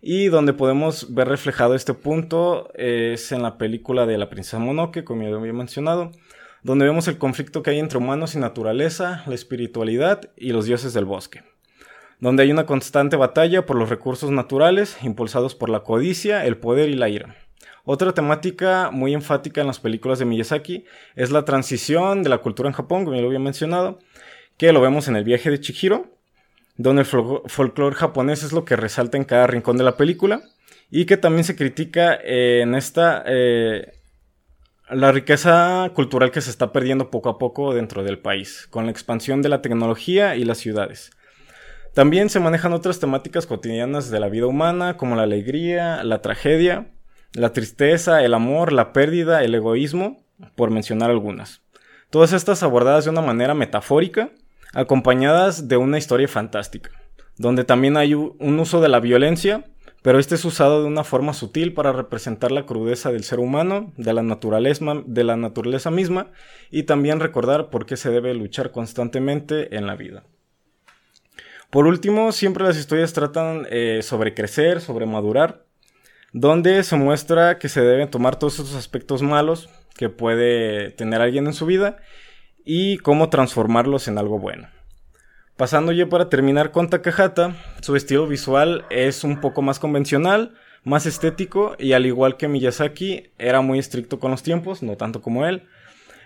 [0.02, 5.04] Y donde podemos ver reflejado este punto es en la película de La Princesa Mononoke,
[5.04, 6.12] como ya había mencionado,
[6.64, 10.94] donde vemos el conflicto que hay entre humanos y naturaleza, la espiritualidad y los dioses
[10.94, 11.44] del bosque.
[12.26, 16.90] Donde hay una constante batalla por los recursos naturales, impulsados por la codicia, el poder
[16.90, 17.36] y la ira.
[17.84, 22.68] Otra temática muy enfática en las películas de Miyazaki es la transición de la cultura
[22.68, 24.00] en Japón, como ya lo había mencionado,
[24.58, 26.08] que lo vemos en el viaje de Chihiro,
[26.78, 30.42] donde el fol- folclore japonés es lo que resalta en cada rincón de la película,
[30.90, 33.94] y que también se critica eh, en esta eh,
[34.90, 38.92] la riqueza cultural que se está perdiendo poco a poco dentro del país, con la
[38.92, 41.12] expansión de la tecnología y las ciudades.
[41.96, 46.92] También se manejan otras temáticas cotidianas de la vida humana, como la alegría, la tragedia,
[47.32, 50.22] la tristeza, el amor, la pérdida, el egoísmo,
[50.56, 51.62] por mencionar algunas.
[52.10, 54.32] Todas estas abordadas de una manera metafórica,
[54.74, 56.92] acompañadas de una historia fantástica,
[57.38, 59.64] donde también hay un uso de la violencia,
[60.02, 63.94] pero este es usado de una forma sutil para representar la crudeza del ser humano,
[63.96, 66.34] de la naturaleza, de la naturaleza misma,
[66.72, 70.26] y también recordar por qué se debe luchar constantemente en la vida.
[71.70, 75.66] Por último, siempre las historias tratan eh, sobre crecer, sobre madurar,
[76.32, 81.48] donde se muestra que se deben tomar todos esos aspectos malos que puede tener alguien
[81.48, 81.98] en su vida
[82.64, 84.68] y cómo transformarlos en algo bueno.
[85.56, 90.54] Pasando ya para terminar con Takahata, su estilo visual es un poco más convencional,
[90.84, 95.22] más estético y al igual que Miyazaki era muy estricto con los tiempos, no tanto
[95.22, 95.64] como él,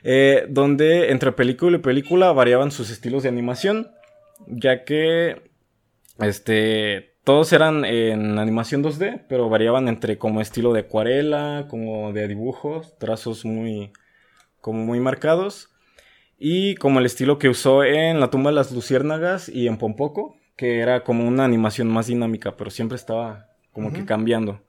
[0.03, 3.91] eh, donde entre película y película variaban sus estilos de animación,
[4.47, 5.41] ya que
[6.19, 12.27] este todos eran en animación 2D, pero variaban entre como estilo de acuarela, como de
[12.27, 13.91] dibujos, trazos muy
[14.61, 15.69] como muy marcados
[16.39, 20.37] y como el estilo que usó en La tumba de las luciérnagas y en Pompoco,
[20.55, 24.61] que era como una animación más dinámica, pero siempre estaba como que cambiando.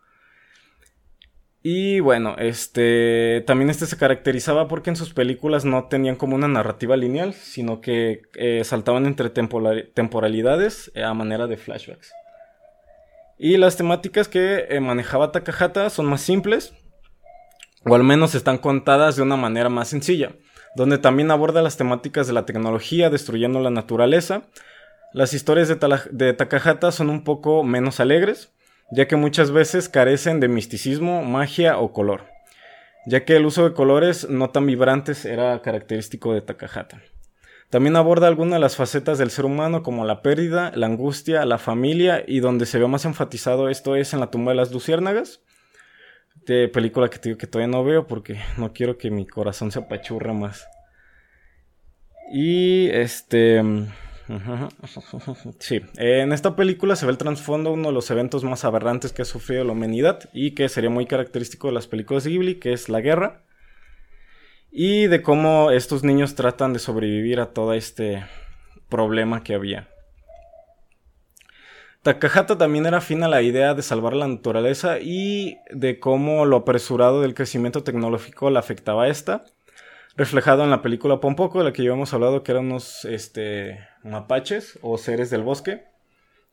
[1.62, 6.48] Y bueno, este también este se caracterizaba porque en sus películas no tenían como una
[6.48, 12.12] narrativa lineal, sino que eh, saltaban entre temporalidades eh, a manera de flashbacks.
[13.38, 16.74] Y las temáticas que eh, manejaba Takahata son más simples,
[17.84, 20.32] o al menos están contadas de una manera más sencilla
[20.74, 24.42] donde también aborda las temáticas de la tecnología destruyendo la naturaleza.
[25.12, 28.52] Las historias de, Takahata son un poco menos alegres,
[28.90, 32.26] ya que muchas veces carecen de misticismo, magia o color,
[33.06, 37.02] ya que el uso de colores no tan vibrantes era característico de Takahata.
[37.70, 41.58] También aborda algunas de las facetas del ser humano como la pérdida, la angustia, la
[41.58, 45.40] familia y donde se ve más enfatizado esto es en la tumba de las luciérnagas,
[46.46, 49.78] de película que te que todavía no veo porque no quiero que mi corazón se
[49.78, 50.66] apachurre más.
[52.32, 53.62] Y este...
[55.58, 59.22] Sí, en esta película se ve el trasfondo uno de los eventos más aberrantes que
[59.22, 62.72] ha sufrido la humanidad y que sería muy característico de las películas de Ghibli, que
[62.72, 63.42] es la guerra.
[64.70, 68.24] Y de cómo estos niños tratan de sobrevivir a todo este
[68.88, 69.88] problema que había.
[72.02, 76.56] Takahata también era afín a la idea de salvar la naturaleza y de cómo lo
[76.56, 79.44] apresurado del crecimiento tecnológico la afectaba a esta,
[80.20, 83.80] reflejado en la película Pompoco, de la que ya hemos hablado, que eran unos este,
[84.04, 85.84] mapaches o seres del bosque,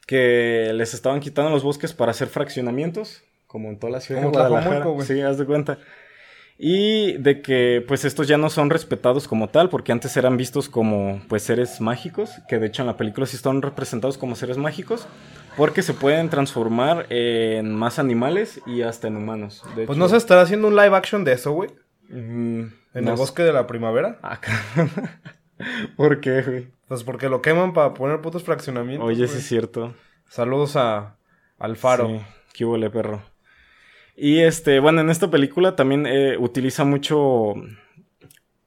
[0.06, 4.28] que les estaban quitando los bosques para hacer fraccionamientos, como en toda la ciudad de
[4.30, 4.86] Guadalajara.
[5.02, 5.80] Sí, haz de cuenta.
[6.58, 10.70] Y de que pues estos ya no son respetados como tal porque antes eran vistos
[10.70, 14.58] como pues seres mágicos que de hecho en la película sí están representados como seres
[14.58, 15.08] mágicos
[15.56, 19.62] porque se pueden transformar en más animales y hasta en humanos.
[19.86, 21.70] Pues no se estará haciendo un live action de eso güey.
[22.10, 24.40] Mm, en el bosque de la primavera ah,
[25.98, 26.68] ¿por qué güey?
[26.88, 29.94] pues porque lo queman para poner putos fraccionamientos oye sí es cierto.
[30.30, 31.16] Saludos a
[31.58, 32.22] al faro sí,
[32.54, 33.22] qué huele perro
[34.20, 37.54] y este, bueno, en esta película también eh, utiliza mucho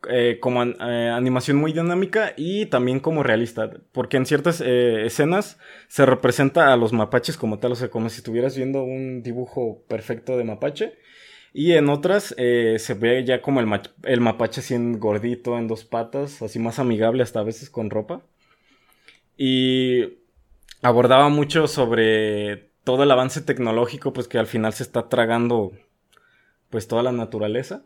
[0.08, 5.58] eh, como eh, animación muy dinámica y también como realista, porque en ciertas escenas
[5.88, 9.82] se representa a los mapaches como tal, o sea, como si estuvieras viendo un dibujo
[9.88, 10.94] perfecto de mapache.
[11.52, 13.68] Y en otras se ve ya como el,
[14.04, 17.90] el mapache así en gordito, en dos patas, así más amigable hasta a veces con
[17.90, 18.22] ropa.
[19.36, 20.18] Y
[20.82, 25.72] abordaba mucho sobre todo el avance tecnológico, pues que al final se está tragando,
[26.70, 27.84] pues toda la naturaleza.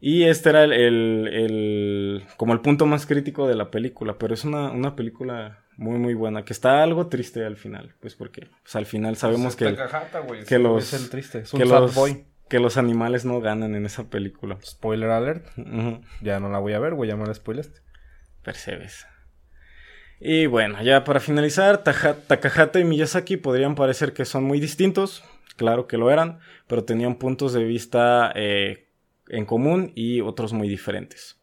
[0.00, 4.44] Y este era el, el, como el punto más crítico de la película, pero es
[4.44, 8.76] una, una, película muy muy buena, que está algo triste al final, pues porque pues,
[8.76, 9.74] al final sabemos que,
[10.46, 11.94] que los, es el triste, que, los
[12.48, 14.58] que los animales no ganan en esa película.
[14.64, 15.46] Spoiler alert,
[16.20, 17.80] ya no la voy a ver, güey, ya me la spoilaste.
[18.42, 19.06] Percebes.
[20.20, 25.22] Y bueno, ya para finalizar, Takahata y Miyazaki podrían parecer que son muy distintos,
[25.56, 28.88] claro que lo eran, pero tenían puntos de vista eh,
[29.28, 31.38] en común y otros muy diferentes.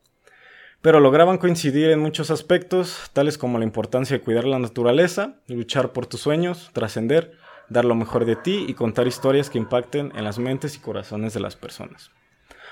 [0.81, 5.93] Pero lograban coincidir en muchos aspectos, tales como la importancia de cuidar la naturaleza, luchar
[5.93, 7.37] por tus sueños, trascender,
[7.69, 11.33] dar lo mejor de ti y contar historias que impacten en las mentes y corazones
[11.33, 12.11] de las personas.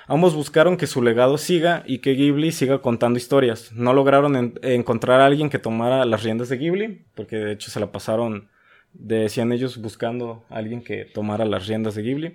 [0.07, 3.71] Ambos buscaron que su legado siga y que Ghibli siga contando historias.
[3.73, 7.79] No lograron encontrar a alguien que tomara las riendas de Ghibli, porque de hecho se
[7.79, 8.49] la pasaron,
[8.93, 12.33] decían ellos, buscando a alguien que tomara las riendas de Ghibli.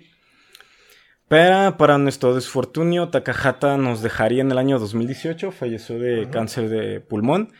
[1.27, 7.01] Pero para nuestro desfortunio, Takahata nos dejaría en el año 2018, falleció de cáncer de
[7.01, 7.51] pulmón.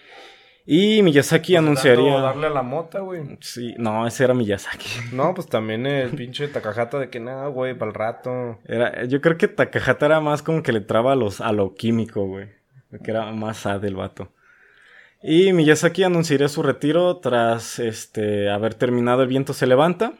[0.69, 2.19] Y Miyazaki pues anunciaría.
[2.19, 3.21] darle a la mota, güey.
[3.39, 4.89] Sí, no, ese era Miyazaki.
[5.13, 8.59] No, pues también el pinche Takahata de que nada, güey, para el rato.
[8.65, 11.73] Era, yo creo que Takahata era más como que le traba a, los, a lo
[11.73, 12.49] químico, güey.
[13.01, 14.33] Que era más sad el vato.
[15.23, 20.15] Y Miyazaki anunciaría su retiro tras este haber terminado El viento se levanta.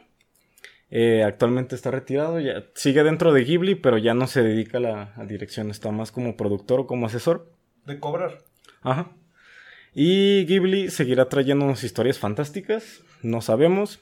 [0.90, 4.80] Eh, actualmente está retirado, ya sigue dentro de Ghibli, pero ya no se dedica a
[4.80, 7.52] la a dirección, está más como productor o como asesor.
[7.84, 8.38] De cobrar.
[8.80, 9.10] Ajá.
[10.00, 13.98] Y Ghibli seguirá trayéndonos historias fantásticas, no sabemos.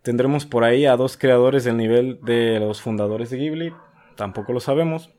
[0.00, 3.74] Tendremos por ahí a dos creadores del nivel de los fundadores de Ghibli,
[4.14, 5.10] tampoco lo sabemos.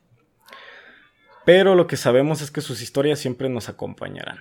[1.45, 4.39] Pero lo que sabemos es que sus historias siempre nos acompañarán.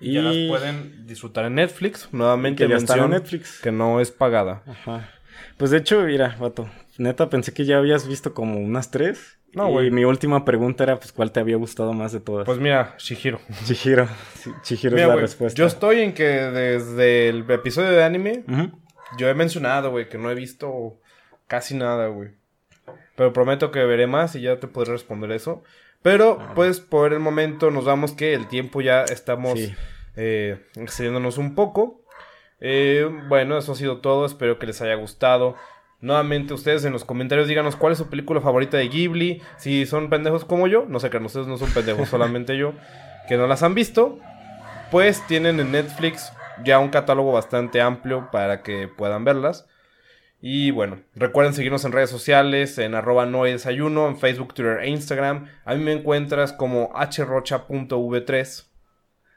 [0.00, 2.10] Y ya las pueden disfrutar en Netflix.
[2.12, 3.58] Nuevamente que ya en Netflix.
[3.62, 4.62] que no es pagada.
[4.66, 5.08] Ajá.
[5.56, 6.68] Pues de hecho, mira, vato,
[6.98, 9.39] neta pensé que ya habías visto como unas tres.
[9.52, 9.90] No, y güey.
[9.90, 12.46] mi última pregunta era, pues, ¿cuál te había gustado más de todas?
[12.46, 13.40] Pues mira, Shihiro.
[13.66, 14.06] Chihiro
[14.94, 15.56] Mira, es la respuesta.
[15.58, 18.44] yo estoy en que desde el episodio de anime,
[19.18, 20.98] yo he mencionado, güey, que no he visto
[21.48, 22.30] casi nada, güey.
[23.16, 25.62] Pero prometo que veré más y ya te podré responder eso.
[26.02, 29.74] Pero, pues, por el momento nos vamos que el tiempo ya estamos Sí.
[30.16, 32.02] eh, excediéndonos un poco.
[32.60, 34.24] Eh, bueno, eso ha sido todo.
[34.26, 35.56] Espero que les haya gustado.
[36.00, 39.42] Nuevamente, ustedes en los comentarios díganos cuál es su película favorita de Ghibli.
[39.58, 42.72] Si son pendejos como yo, no sé que ustedes no son pendejos, solamente yo,
[43.28, 44.18] que no las han visto.
[44.90, 46.32] Pues tienen en Netflix
[46.64, 49.66] ya un catálogo bastante amplio para que puedan verlas.
[50.42, 54.78] Y bueno, recuerden seguirnos en redes sociales, en arroba no hay desayuno, en Facebook, Twitter
[54.80, 55.48] e Instagram.
[55.66, 58.66] A mí me encuentras como hrocha.v3.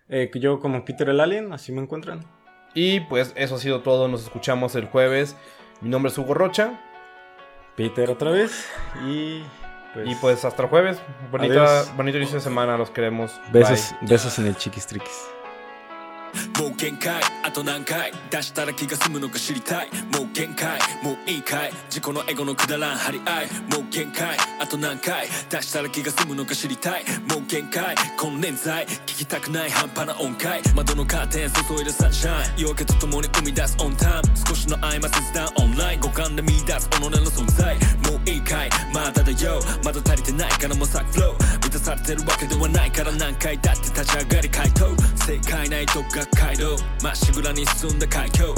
[0.09, 2.21] Eh, que yo como Peter el Alien, así me encuentran.
[2.73, 5.35] Y pues eso ha sido todo, nos escuchamos el jueves.
[5.83, 6.79] Mi nombre es Hugo Rocha.
[7.75, 8.69] Peter otra vez.
[9.05, 9.43] Y
[9.93, 10.97] pues, Y pues hasta el jueves.
[11.29, 13.37] Bonita, bonito inicio de semana, los queremos.
[13.51, 15.25] besos, besos en el chiquistriquis.
[16.59, 17.21] もう限界。
[17.43, 19.89] あと何回出したら気が済むのか知りたい。
[20.13, 20.79] もう限界。
[21.01, 21.73] もういいかい。
[21.89, 23.45] 自己のエゴのくだらん張り合い。
[23.71, 24.37] もう限界。
[24.59, 27.03] あと何回出したら気が済むのか知りたい。
[27.29, 27.95] もう限界。
[28.17, 30.61] 金輪際聞きたくない半端な音階。
[30.75, 34.21] 窓のカーテン注いでサンシャイン夜明けとともに生み出すオンタイム。
[34.47, 35.99] 少しの合間切断オンライン。
[35.99, 37.75] 五感で見出す己の存在。
[38.11, 38.69] もういいかい。
[38.93, 39.61] まだだよ。
[39.83, 44.89] まだ足りてないから模索フロー満たされてるわけではないから何回だって立ち上がり回答。
[45.25, 48.53] 正解ないと学街道まっしぐらに進んだ海峡。